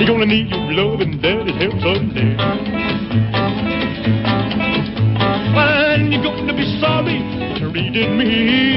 You're 0.00 0.08
gonna 0.08 0.26
need 0.26 0.48
your 0.50 0.72
love 0.72 1.00
and 1.00 1.20
daddy's 1.22 1.56
help 1.56 1.80
someday. 1.80 2.36
And 5.56 6.12
you're 6.12 6.22
gonna 6.22 6.54
be 6.54 6.80
sorry 6.80 7.20
for 7.38 7.70
treating 7.72 8.18
me 8.18 8.75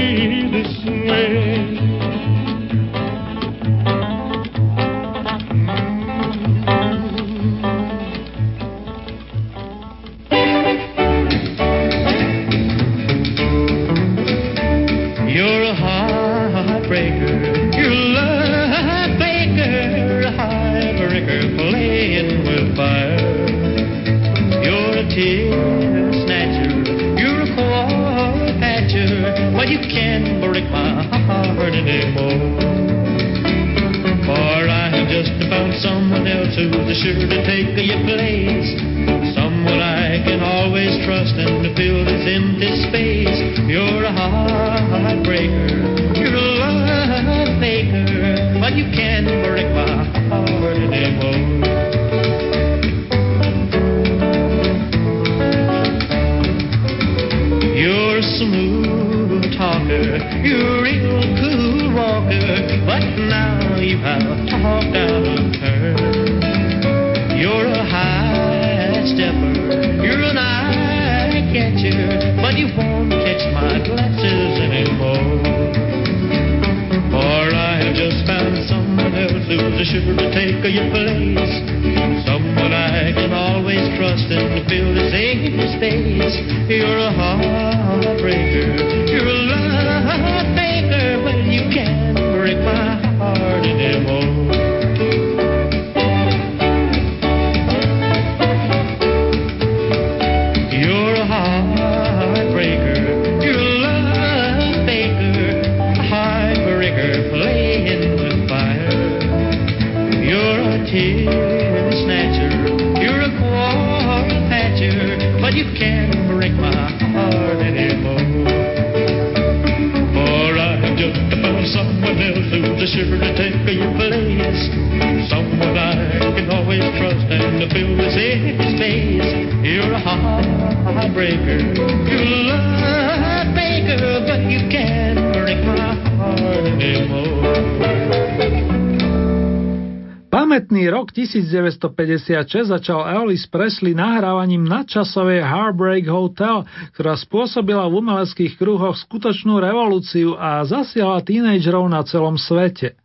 1956 141.49 142.69
začal 142.69 143.09
Elvis 143.09 143.49
Presley 143.49 143.97
nahrávaním 143.97 144.63
nadčasovej 144.69 145.41
Heartbreak 145.41 146.05
Hotel, 146.05 146.63
ktorá 146.93 147.17
spôsobila 147.17 147.89
v 147.89 148.05
umeleckých 148.05 148.55
kruhoch 148.55 148.95
skutočnú 148.95 149.57
revolúciu 149.57 150.38
a 150.38 150.61
zasiahla 150.63 151.26
tínejdžerov 151.26 151.89
na 151.89 152.05
celom 152.05 152.38
svete. 152.38 152.95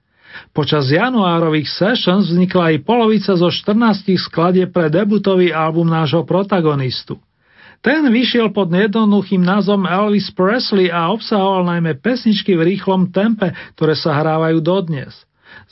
Počas 0.51 0.91
januárových 0.91 1.71
sessions 1.71 2.31
vznikla 2.31 2.75
aj 2.75 2.85
polovica 2.85 3.33
zo 3.39 3.49
14 3.51 4.15
skladie 4.19 4.67
pre 4.67 4.91
debutový 4.91 5.55
album 5.55 5.87
nášho 5.87 6.27
protagonistu. 6.27 7.19
Ten 7.85 8.09
vyšiel 8.09 8.49
pod 8.49 8.73
jednoduchým 8.73 9.45
názvom 9.45 9.85
Elvis 9.85 10.33
Presley 10.33 10.89
a 10.89 11.13
obsahoval 11.13 11.69
najmä 11.69 12.01
pesničky 12.01 12.57
v 12.57 12.75
rýchlom 12.75 13.13
tempe, 13.13 13.53
ktoré 13.77 13.93
sa 13.93 14.17
hrávajú 14.17 14.65
dodnes. 14.65 15.13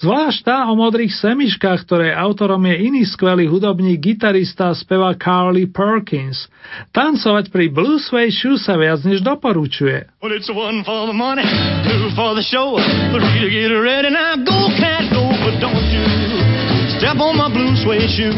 Zvlášť 0.00 0.40
tá 0.48 0.58
o 0.70 0.74
modrých 0.78 1.12
semiškách, 1.12 1.84
ktoré 1.84 2.16
autorom 2.16 2.64
je 2.64 2.76
iný 2.88 3.04
skvelý 3.04 3.44
hudobník, 3.50 4.00
gitarista 4.00 4.72
a 4.72 4.78
speva 4.78 5.12
Carly 5.12 5.68
Perkins. 5.68 6.48
Tancovať 6.96 7.52
pri 7.52 7.68
Blue 7.68 8.00
Suede 8.00 8.32
Shoe 8.32 8.56
sa 8.56 8.80
viac 8.80 9.04
než 9.04 9.20
doporučuje. 9.20 10.08
Well, 10.24 10.32
it's 10.32 10.48
one 10.48 10.80
for 10.86 11.04
the 11.04 11.16
money, 11.16 11.44
two 11.84 12.08
for 12.16 12.32
the 12.32 12.44
show, 12.44 12.80
three 13.12 13.38
to 13.44 13.48
get 13.52 13.68
ready. 13.74 14.08
Now 14.08 14.40
go, 14.40 14.72
cat, 14.80 15.12
go, 15.12 15.28
but 15.44 15.60
don't 15.60 15.86
you 15.92 16.06
step 16.96 17.18
on 17.18 17.36
my 17.36 17.50
blue 17.50 17.74
suede 17.76 18.08
shoe. 18.08 18.32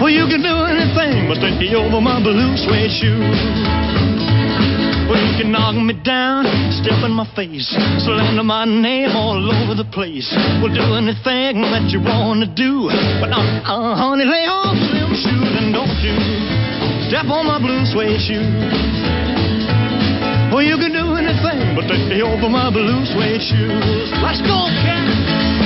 Well, 0.00 0.10
you 0.10 0.26
can 0.26 0.42
do 0.42 0.56
anything 0.66 1.28
but 1.28 1.38
take 1.38 1.58
me 1.58 1.74
over 1.74 2.00
my 2.00 2.22
blue 2.22 2.56
suede 2.56 2.90
shoe. 2.90 4.11
Well, 5.08 5.18
you 5.18 5.32
can 5.40 5.52
knock 5.52 5.74
me 5.74 5.94
down, 6.02 6.46
step 6.82 7.02
in 7.04 7.12
my 7.12 7.26
face, 7.34 7.68
slander 8.04 8.42
my 8.42 8.64
name 8.64 9.10
all 9.14 9.38
over 9.38 9.74
the 9.74 9.88
place. 9.90 10.30
Well, 10.62 10.72
do 10.72 10.94
anything 10.94 11.62
that 11.70 11.90
you 11.90 12.00
wanna 12.00 12.46
do, 12.46 12.88
but 13.20 13.30
uh, 13.30 13.42
uh, 13.66 13.96
honey, 13.96 14.24
lay 14.24 14.46
off 14.46 14.78
them 14.78 15.10
shoes 15.14 15.52
and 15.58 15.74
don't 15.74 15.96
you 16.00 16.16
step 17.12 17.28
on 17.28 17.44
my 17.44 17.60
blue 17.60 17.84
suede 17.92 18.20
shoe. 18.24 18.40
Well, 20.48 20.64
you 20.64 20.76
can 20.76 20.92
do 20.92 21.16
anything 21.16 21.76
but 21.76 21.88
take 21.88 22.08
me 22.08 22.20
over 22.20 22.48
my 22.48 22.72
blue 22.72 23.04
suede 23.12 23.40
shoes. 23.40 24.08
Let's 24.20 24.40
go, 24.40 24.68
cat. 24.84 25.61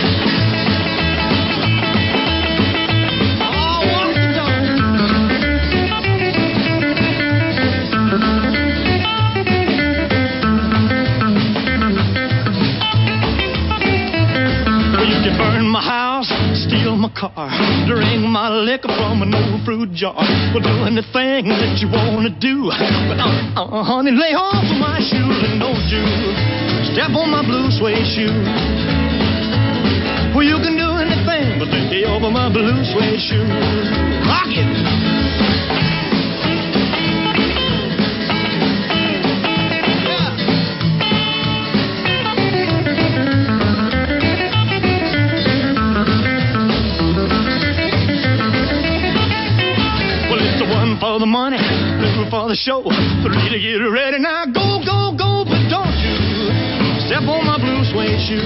Car, 17.37 17.53
drink 17.85 18.25
my 18.25 18.49
liquor 18.49 18.89
from 18.97 19.21
an 19.21 19.35
old 19.37 19.61
fruit 19.69 19.93
jar. 19.93 20.17
Well, 20.57 20.65
do 20.65 20.89
anything 20.89 21.53
that 21.53 21.77
you 21.85 21.89
wanna 21.93 22.33
do, 22.33 22.73
but 22.73 23.21
uh, 23.21 23.61
uh, 23.61 23.85
honey, 23.85 24.17
lay 24.17 24.33
off 24.33 24.65
of 24.65 24.81
my 24.81 24.97
shoes 25.05 25.37
and 25.45 25.61
don't 25.61 25.85
you 25.93 26.01
step 26.97 27.13
on 27.13 27.29
my 27.29 27.45
blue 27.45 27.69
suede 27.77 28.09
shoe. 28.09 28.33
Well, 30.33 30.49
you 30.49 30.57
can 30.65 30.81
do 30.81 30.89
anything 30.97 31.61
but 31.61 31.69
me 31.69 32.09
over 32.09 32.33
my 32.33 32.49
blue 32.49 32.81
suede 32.89 33.21
shoe. 33.21 33.45
Rock 34.25 34.49
it. 34.57 36.06
For 51.16 51.24
the 51.24 51.32
money, 51.32 51.56
two 51.56 52.28
for 52.28 52.44
the 52.44 52.52
show, 52.52 52.84
three 53.24 53.48
to 53.48 53.56
get 53.56 53.80
ready. 53.88 54.20
Now 54.20 54.44
go, 54.44 54.84
go, 54.84 55.16
go, 55.16 55.48
but 55.48 55.64
don't 55.72 55.97
you 56.05 56.12
step 57.09 57.24
on 57.24 57.40
my 57.40 57.56
blue 57.56 57.88
suede 57.88 58.20
shoe. 58.20 58.44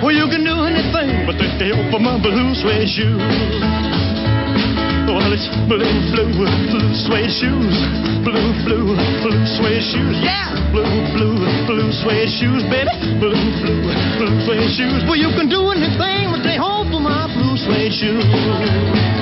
Well, 0.00 0.16
you 0.16 0.24
can 0.32 0.40
do 0.40 0.64
anything 0.64 1.28
but 1.28 1.36
take 1.36 1.60
the 1.60 1.76
over 1.76 2.00
my 2.00 2.16
blue 2.16 2.56
suede 2.56 2.88
shoe. 2.88 3.20
Well, 5.12 5.28
it's 5.28 5.44
blue, 5.68 5.84
blue, 6.16 6.32
blue 6.40 6.88
suede 7.04 7.28
shoes. 7.36 7.76
Blue, 8.24 8.56
blue, 8.64 8.96
blue 8.96 9.44
suede 9.60 9.84
shoes. 9.84 10.16
Yeah! 10.24 10.56
Blue, 10.72 10.88
blue, 11.12 11.36
blue 11.68 11.92
suede 12.00 12.32
shoes, 12.32 12.64
baby. 12.72 12.96
Blue, 13.20 13.36
blue, 13.60 13.92
blue 14.16 14.34
suede 14.48 14.72
shoes. 14.72 15.04
Well, 15.04 15.20
you 15.20 15.36
can 15.36 15.52
do 15.52 15.68
anything 15.68 16.32
but 16.32 16.40
they 16.40 16.56
hold 16.56 16.88
for 16.88 17.02
my 17.04 17.28
blue 17.28 17.60
suede 17.60 17.92
shoes. 17.92 19.21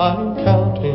I'm 0.00 0.34
counting 0.36 0.91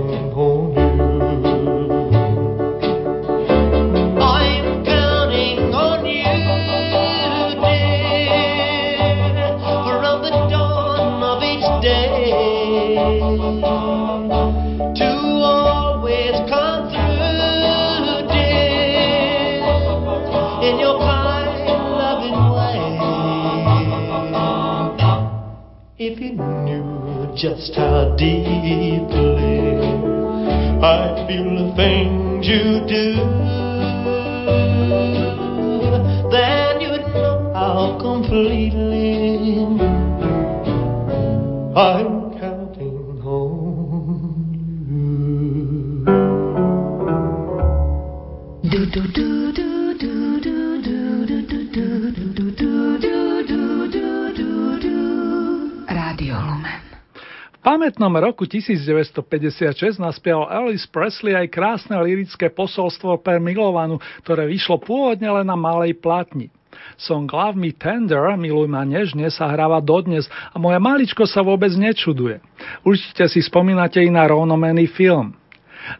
how 27.78 28.16
deeply 28.18 28.98
I 30.82 31.26
feel 31.28 31.50
the 31.62 31.74
things 31.76 32.48
you 32.48 32.82
do, 32.88 33.16
then 36.32 36.82
you'd 36.82 37.06
know 37.14 37.52
how 37.54 38.00
completely 38.02 38.77
Pamätnom 58.08 58.24
roku 58.24 58.48
1956 58.48 60.00
naspieval 60.00 60.48
Elvis 60.48 60.88
Presley 60.88 61.36
aj 61.36 61.52
krásne 61.52 62.00
lirické 62.00 62.48
posolstvo 62.48 63.20
pre 63.20 63.36
milovanú, 63.36 64.00
ktoré 64.24 64.48
vyšlo 64.48 64.80
pôvodne 64.80 65.28
len 65.28 65.44
na 65.44 65.60
malej 65.60 65.92
platni. 66.00 66.48
Song 66.96 67.28
Love 67.28 67.60
Me 67.60 67.76
Tender, 67.76 68.32
Miluj 68.40 68.72
ma 68.72 68.88
nežne, 68.88 69.28
sa 69.28 69.52
hráva 69.52 69.84
dodnes 69.84 70.24
a 70.32 70.56
moja 70.56 70.80
maličko 70.80 71.28
sa 71.28 71.44
vôbec 71.44 71.76
nečuduje. 71.76 72.40
Určite 72.88 73.28
si 73.28 73.44
spomínate 73.44 74.00
i 74.00 74.08
na 74.08 74.24
rovnomený 74.24 74.88
film. 74.88 75.36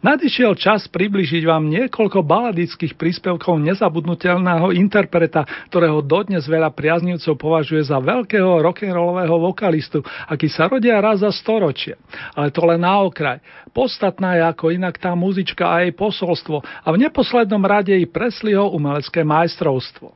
Nadišiel 0.04 0.54
čas 0.54 0.86
približiť 0.86 1.42
vám 1.48 1.66
niekoľko 1.68 2.22
baladických 2.22 2.94
príspevkov 2.94 3.58
nezabudnutelného 3.62 4.72
interpreta, 4.76 5.48
ktorého 5.72 6.04
dodnes 6.04 6.44
veľa 6.44 6.70
priaznivcov 6.72 7.34
považuje 7.40 7.82
za 7.88 7.98
veľkého 7.98 8.62
rock'n'rollového 8.62 9.36
vokalistu, 9.40 10.04
aký 10.28 10.46
sa 10.46 10.68
rodia 10.68 11.00
raz 11.00 11.24
za 11.24 11.32
storočie. 11.32 11.96
Ale 12.36 12.52
to 12.52 12.62
len 12.68 12.84
na 12.84 13.00
okraj. 13.00 13.40
Podstatná 13.72 14.36
je 14.38 14.42
ako 14.44 14.72
inak 14.74 14.96
tá 15.00 15.12
muzička 15.12 15.66
a 15.66 15.84
jej 15.84 15.92
posolstvo 15.92 16.62
a 16.62 16.88
v 16.92 17.00
neposlednom 17.00 17.60
rade 17.64 17.94
i 17.96 18.06
Presleyho 18.06 18.70
umelecké 18.72 19.24
majstrovstvo. 19.24 20.12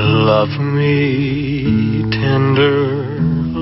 Love 0.00 0.56
me 0.58 2.08
tender, 2.08 3.29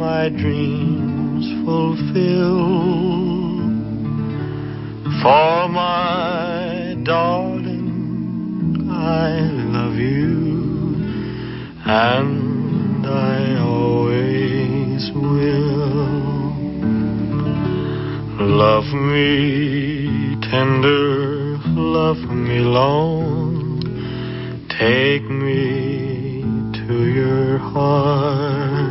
my 0.00 0.30
dreams 0.30 1.44
fulfill. 1.66 2.56
For 5.20 5.68
my 5.68 6.96
darling, 7.04 8.88
I 8.90 9.40
love 9.76 9.96
you, 9.96 10.96
and 11.84 13.06
I 13.06 13.58
always 13.60 15.10
will. 15.12 16.00
Love 18.40 18.88
me 18.94 20.40
tender, 20.50 21.58
love 21.76 22.16
me 22.16 22.60
long, 22.60 23.82
take 24.80 25.28
me 25.28 26.42
to 26.88 27.04
your 27.12 27.58
heart. 27.58 28.89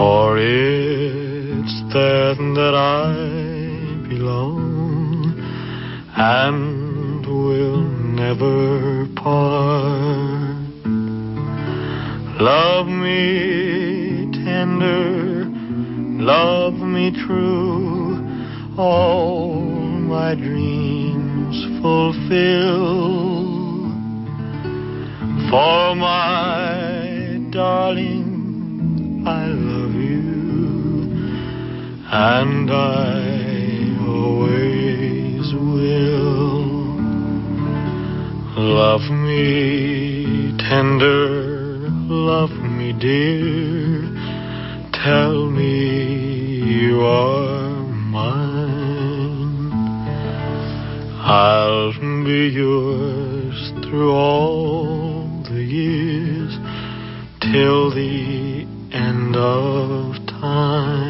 For 0.00 0.38
it's 0.38 1.74
there 1.92 2.34
that 2.34 2.74
I 2.74 3.12
belong 4.08 5.34
and 6.16 7.26
will 7.26 7.82
never 7.82 9.06
part. 9.16 10.56
Love 12.40 12.86
me 12.86 14.32
tender, 14.42 15.44
love 16.24 16.76
me 16.76 17.10
true, 17.26 18.24
all 18.78 19.60
my 19.60 20.34
dreams 20.34 21.56
fulfill. 21.82 23.50
For 25.50 25.94
my 25.94 27.50
darling, 27.50 28.19
and 32.12 32.68
I 32.72 33.96
always 34.04 35.54
will. 35.54 36.98
Love 38.58 39.02
me 39.12 40.56
tender, 40.58 41.88
love 42.08 42.50
me 42.50 42.92
dear, 42.98 44.02
tell 44.92 45.48
me 45.50 46.80
you 46.82 47.00
are 47.00 47.84
mine. 47.84 49.70
I'll 51.22 51.92
be 52.24 52.48
yours 52.48 53.72
through 53.84 54.10
all 54.10 55.44
the 55.44 55.62
years 55.62 56.58
till 57.40 57.90
the 57.94 58.66
end 58.92 59.36
of 59.36 60.26
time. 60.26 61.09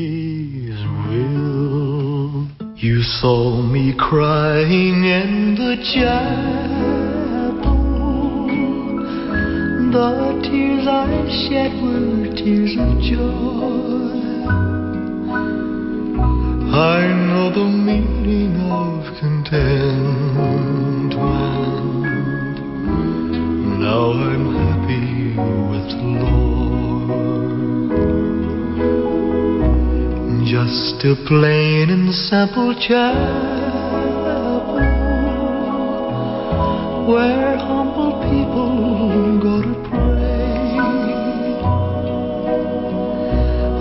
You 2.81 3.03
saw 3.03 3.61
me 3.61 3.93
crying 3.95 5.03
in 5.05 5.53
the 5.53 5.77
chapel. 5.93 7.77
The 9.91 10.41
tears 10.41 10.87
I 10.87 11.29
shed 11.45 11.73
were 11.77 12.25
tears 12.33 12.75
of 12.79 12.99
joy. 13.05 14.17
I 16.73 17.05
know 17.27 17.51
the 17.53 17.69
meaning 17.69 18.59
of 18.71 19.05
contentment. 19.19 21.13
Now 23.77 24.09
I'm 24.09 24.45
happy 24.57 25.37
with 25.69 25.85
the 25.87 26.01
Lord. 26.25 27.50
Just 30.51 30.99
a 31.05 31.15
plain 31.29 31.89
and 31.89 32.13
simple 32.13 32.75
chapel 32.75 33.53
where 37.07 37.55
humble 37.55 38.19
people 38.29 39.39
go 39.39 39.61
to 39.61 39.73
pray. 39.87 40.75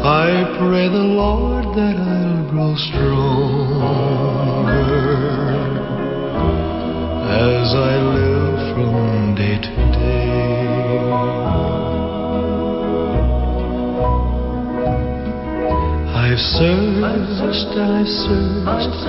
I 0.07 0.45
pray 0.61 0.87
the 0.87 1.07
Lord 1.23 1.65
that 1.75 1.97
I'll 1.97 2.49
grow 2.49 2.77
stronger 2.77 3.91
as 7.27 7.75
I 7.75 7.97
live 8.15 8.30
I've 16.31 16.39
searched, 16.39 17.75
I've 17.75 18.07
searched, 18.07 19.03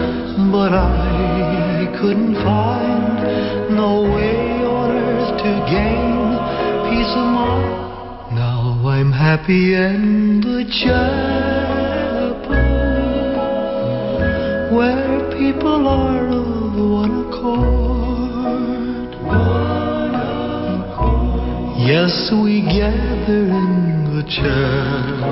but 0.52 0.74
I 0.74 1.86
couldn't 2.02 2.34
find 2.34 3.76
no 3.76 4.02
way 4.02 4.66
on 4.66 4.90
earth 4.98 5.38
to 5.38 5.52
gain 5.70 6.34
peace 6.90 7.14
of 7.14 7.28
mind. 7.30 8.34
Now 8.34 8.82
I'm 8.90 9.12
happy 9.12 9.76
in 9.76 10.42
the 10.42 10.66
chapel 10.82 12.58
where 14.76 15.30
people 15.38 15.88
are 15.88 16.26
of 16.26 16.74
one 16.74 17.28
accord. 17.28 19.14
Yes, 21.88 22.32
we 22.34 22.62
gather 22.64 23.46
in 23.46 24.10
the 24.10 24.24
chapel 24.28 25.32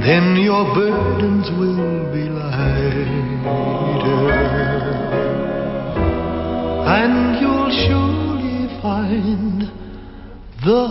Then 0.00 0.40
your 0.40 0.64
burdens 0.72 1.52
will 1.60 2.08
be 2.08 2.24
lighter. 2.32 3.04
And 6.88 7.36
you'll 7.36 7.68
surely 7.84 8.80
find 8.80 9.68
the 10.64 10.84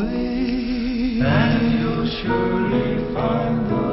way. 0.00 1.20
And 1.20 1.62
you'll 1.76 2.08
surely 2.08 3.04
find 3.12 3.68
the 3.68 3.84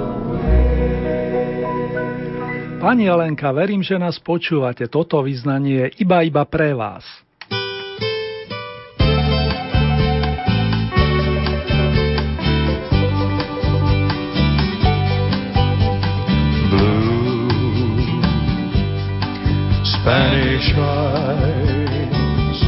Pani 2.80 3.12
Jelenka, 3.12 3.52
verím, 3.52 3.84
že 3.84 4.00
nás 4.00 4.24
počúvate. 4.24 4.88
Toto 4.88 5.20
vyznanie 5.20 5.92
je 5.92 6.08
iba 6.08 6.24
iba 6.24 6.48
pre 6.48 6.72
vás. 6.72 7.04
Spanish 20.02 20.72
eyes, 20.78 22.60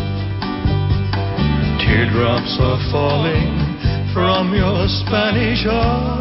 teardrops 1.80 2.58
are 2.60 2.80
falling 2.92 3.56
from 4.14 4.54
your 4.54 4.88
Spanish 4.90 5.66
eyes. 5.66 6.12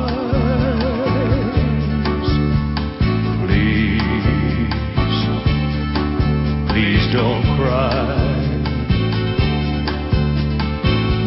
Please, 3.42 4.00
please 6.70 7.04
don't 7.12 7.42
cry. 7.58 8.16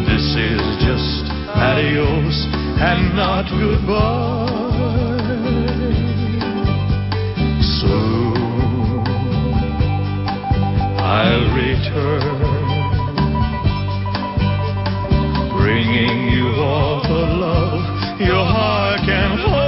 This 0.08 0.26
is 0.34 0.64
just 0.80 1.28
adios 1.54 2.46
and 2.80 3.14
not 3.14 3.44
goodbye. 3.50 4.43
I'll 11.06 11.54
return, 11.54 12.22
bringing 15.52 16.28
you 16.32 16.48
all 16.62 17.02
the 17.02 17.26
love 17.44 18.20
your 18.20 18.42
heart 18.46 19.00
can 19.00 19.38
hold. 19.38 19.63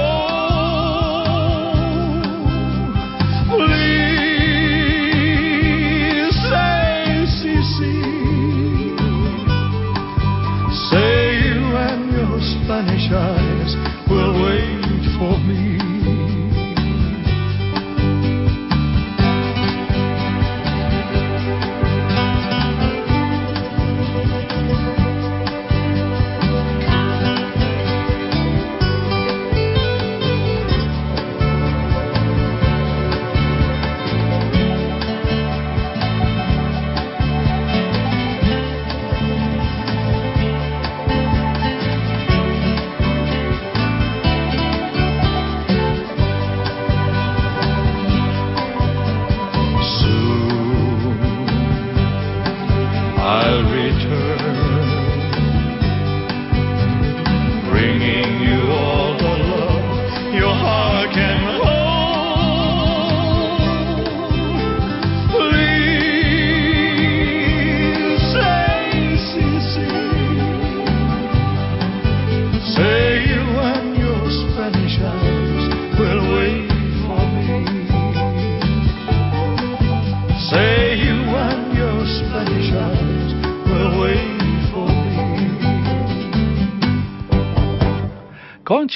I'll 53.27 53.61
return. 53.73 54.96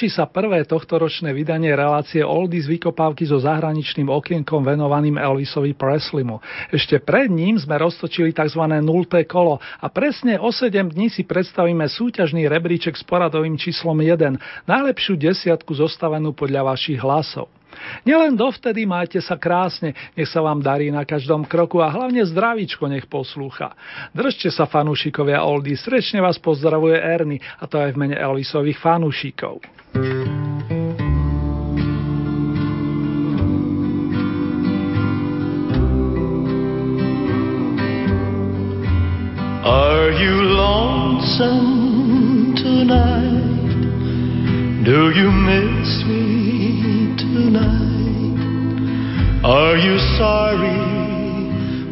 Končí 0.02 0.18
sa 0.18 0.26
prvé 0.26 0.66
tohtoročné 0.66 1.30
vydanie 1.30 1.70
relácie 1.78 2.26
Oldies 2.26 2.66
vykopávky 2.66 3.22
so 3.22 3.38
zahraničným 3.38 4.10
okienkom 4.10 4.66
venovaným 4.66 5.14
Elvisovi 5.14 5.78
Preslimu. 5.78 6.42
Ešte 6.74 6.98
pred 6.98 7.30
ním 7.30 7.54
sme 7.54 7.78
roztočili 7.78 8.34
tzv. 8.34 8.66
nulté 8.82 9.22
kolo 9.30 9.62
a 9.62 9.86
presne 9.94 10.42
o 10.42 10.50
7 10.50 10.90
dní 10.90 11.06
si 11.06 11.22
predstavíme 11.22 11.86
súťažný 11.86 12.50
rebríček 12.50 12.98
s 12.98 13.06
poradovým 13.06 13.54
číslom 13.54 13.94
1, 13.94 14.66
najlepšiu 14.66 15.14
desiatku 15.14 15.70
zostavenú 15.70 16.34
podľa 16.34 16.74
vašich 16.74 16.98
hlasov. 16.98 17.46
Nielen 18.02 18.34
dovtedy 18.34 18.82
majte 18.82 19.22
sa 19.22 19.38
krásne, 19.38 19.94
nech 20.18 20.26
sa 20.26 20.42
vám 20.42 20.58
darí 20.66 20.90
na 20.90 21.06
každom 21.06 21.46
kroku 21.46 21.78
a 21.78 21.86
hlavne 21.86 22.26
zdravíčko 22.26 22.90
nech 22.90 23.06
poslúcha. 23.06 23.70
Držte 24.10 24.50
sa 24.50 24.66
fanúšikovia 24.66 25.46
Oldy, 25.46 25.78
srdečne 25.78 26.18
vás 26.18 26.42
pozdravuje 26.42 26.98
Erny 26.98 27.38
a 27.38 27.70
to 27.70 27.78
aj 27.78 27.94
v 27.94 28.00
mene 28.02 28.18
Elvisových 28.18 28.82
fanúšikov. 28.82 29.62
Are 29.94 30.00
you 40.10 40.32
lonesome 40.56 41.74
tonight? 42.56 43.52
Do 44.84 45.10
you 45.10 45.30
miss 45.30 46.04
me 46.08 47.14
tonight? 47.18 48.32
Are 49.44 49.76
you 49.76 49.98
sorry 50.16 50.80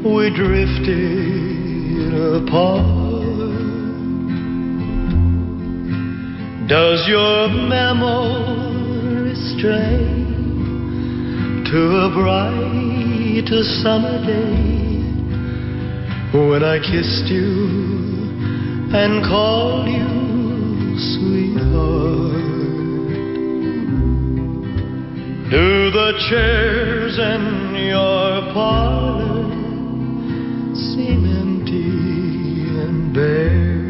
we 0.02 0.30
drifted 0.34 2.14
apart? 2.48 3.19
Does 6.70 7.02
your 7.08 7.48
memory 7.48 9.34
stray 9.34 10.06
to 11.68 11.80
a 11.98 12.10
bright 12.14 13.48
summer 13.82 14.24
day 14.24 15.02
when 16.32 16.62
I 16.62 16.78
kissed 16.78 17.26
you 17.26 17.66
and 18.94 19.24
called 19.24 19.88
you 19.88 20.96
sweetheart? 21.18 22.38
Do 25.50 25.90
the 25.90 26.12
chairs 26.30 27.18
in 27.18 27.74
your 27.86 28.54
parlor 28.54 29.50
seem 30.72 31.26
empty 31.36 32.78
and 32.78 33.12
bare? 33.12 33.89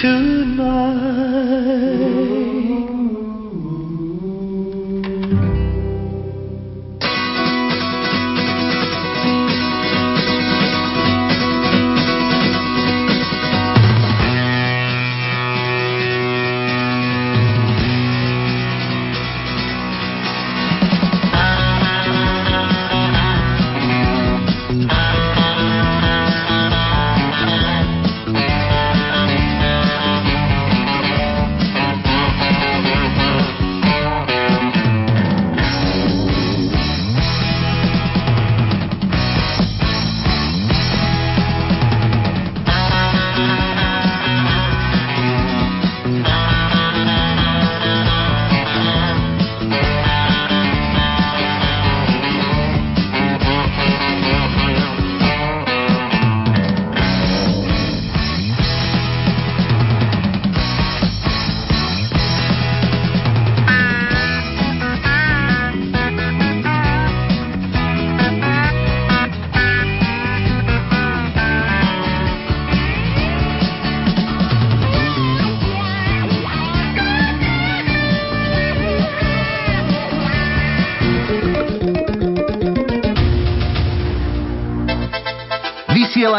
tonight? 0.00 1.60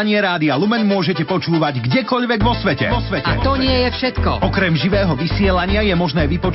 Vysielanie 0.02 0.18
Rádia 0.18 0.58
Lumen 0.58 0.82
môžete 0.82 1.22
počúvať 1.22 1.78
kdekoľvek 1.78 2.42
vo 2.42 2.58
svete. 2.58 2.90
Vo 2.90 2.98
svete. 3.06 3.22
A 3.22 3.38
to 3.38 3.54
nie 3.54 3.86
je 3.86 3.90
všetko. 4.02 4.42
Okrem 4.42 4.74
živého 4.74 5.14
vysielania 5.14 5.78
je 5.86 5.94
možné 5.94 6.26
vypočuť 6.26 6.50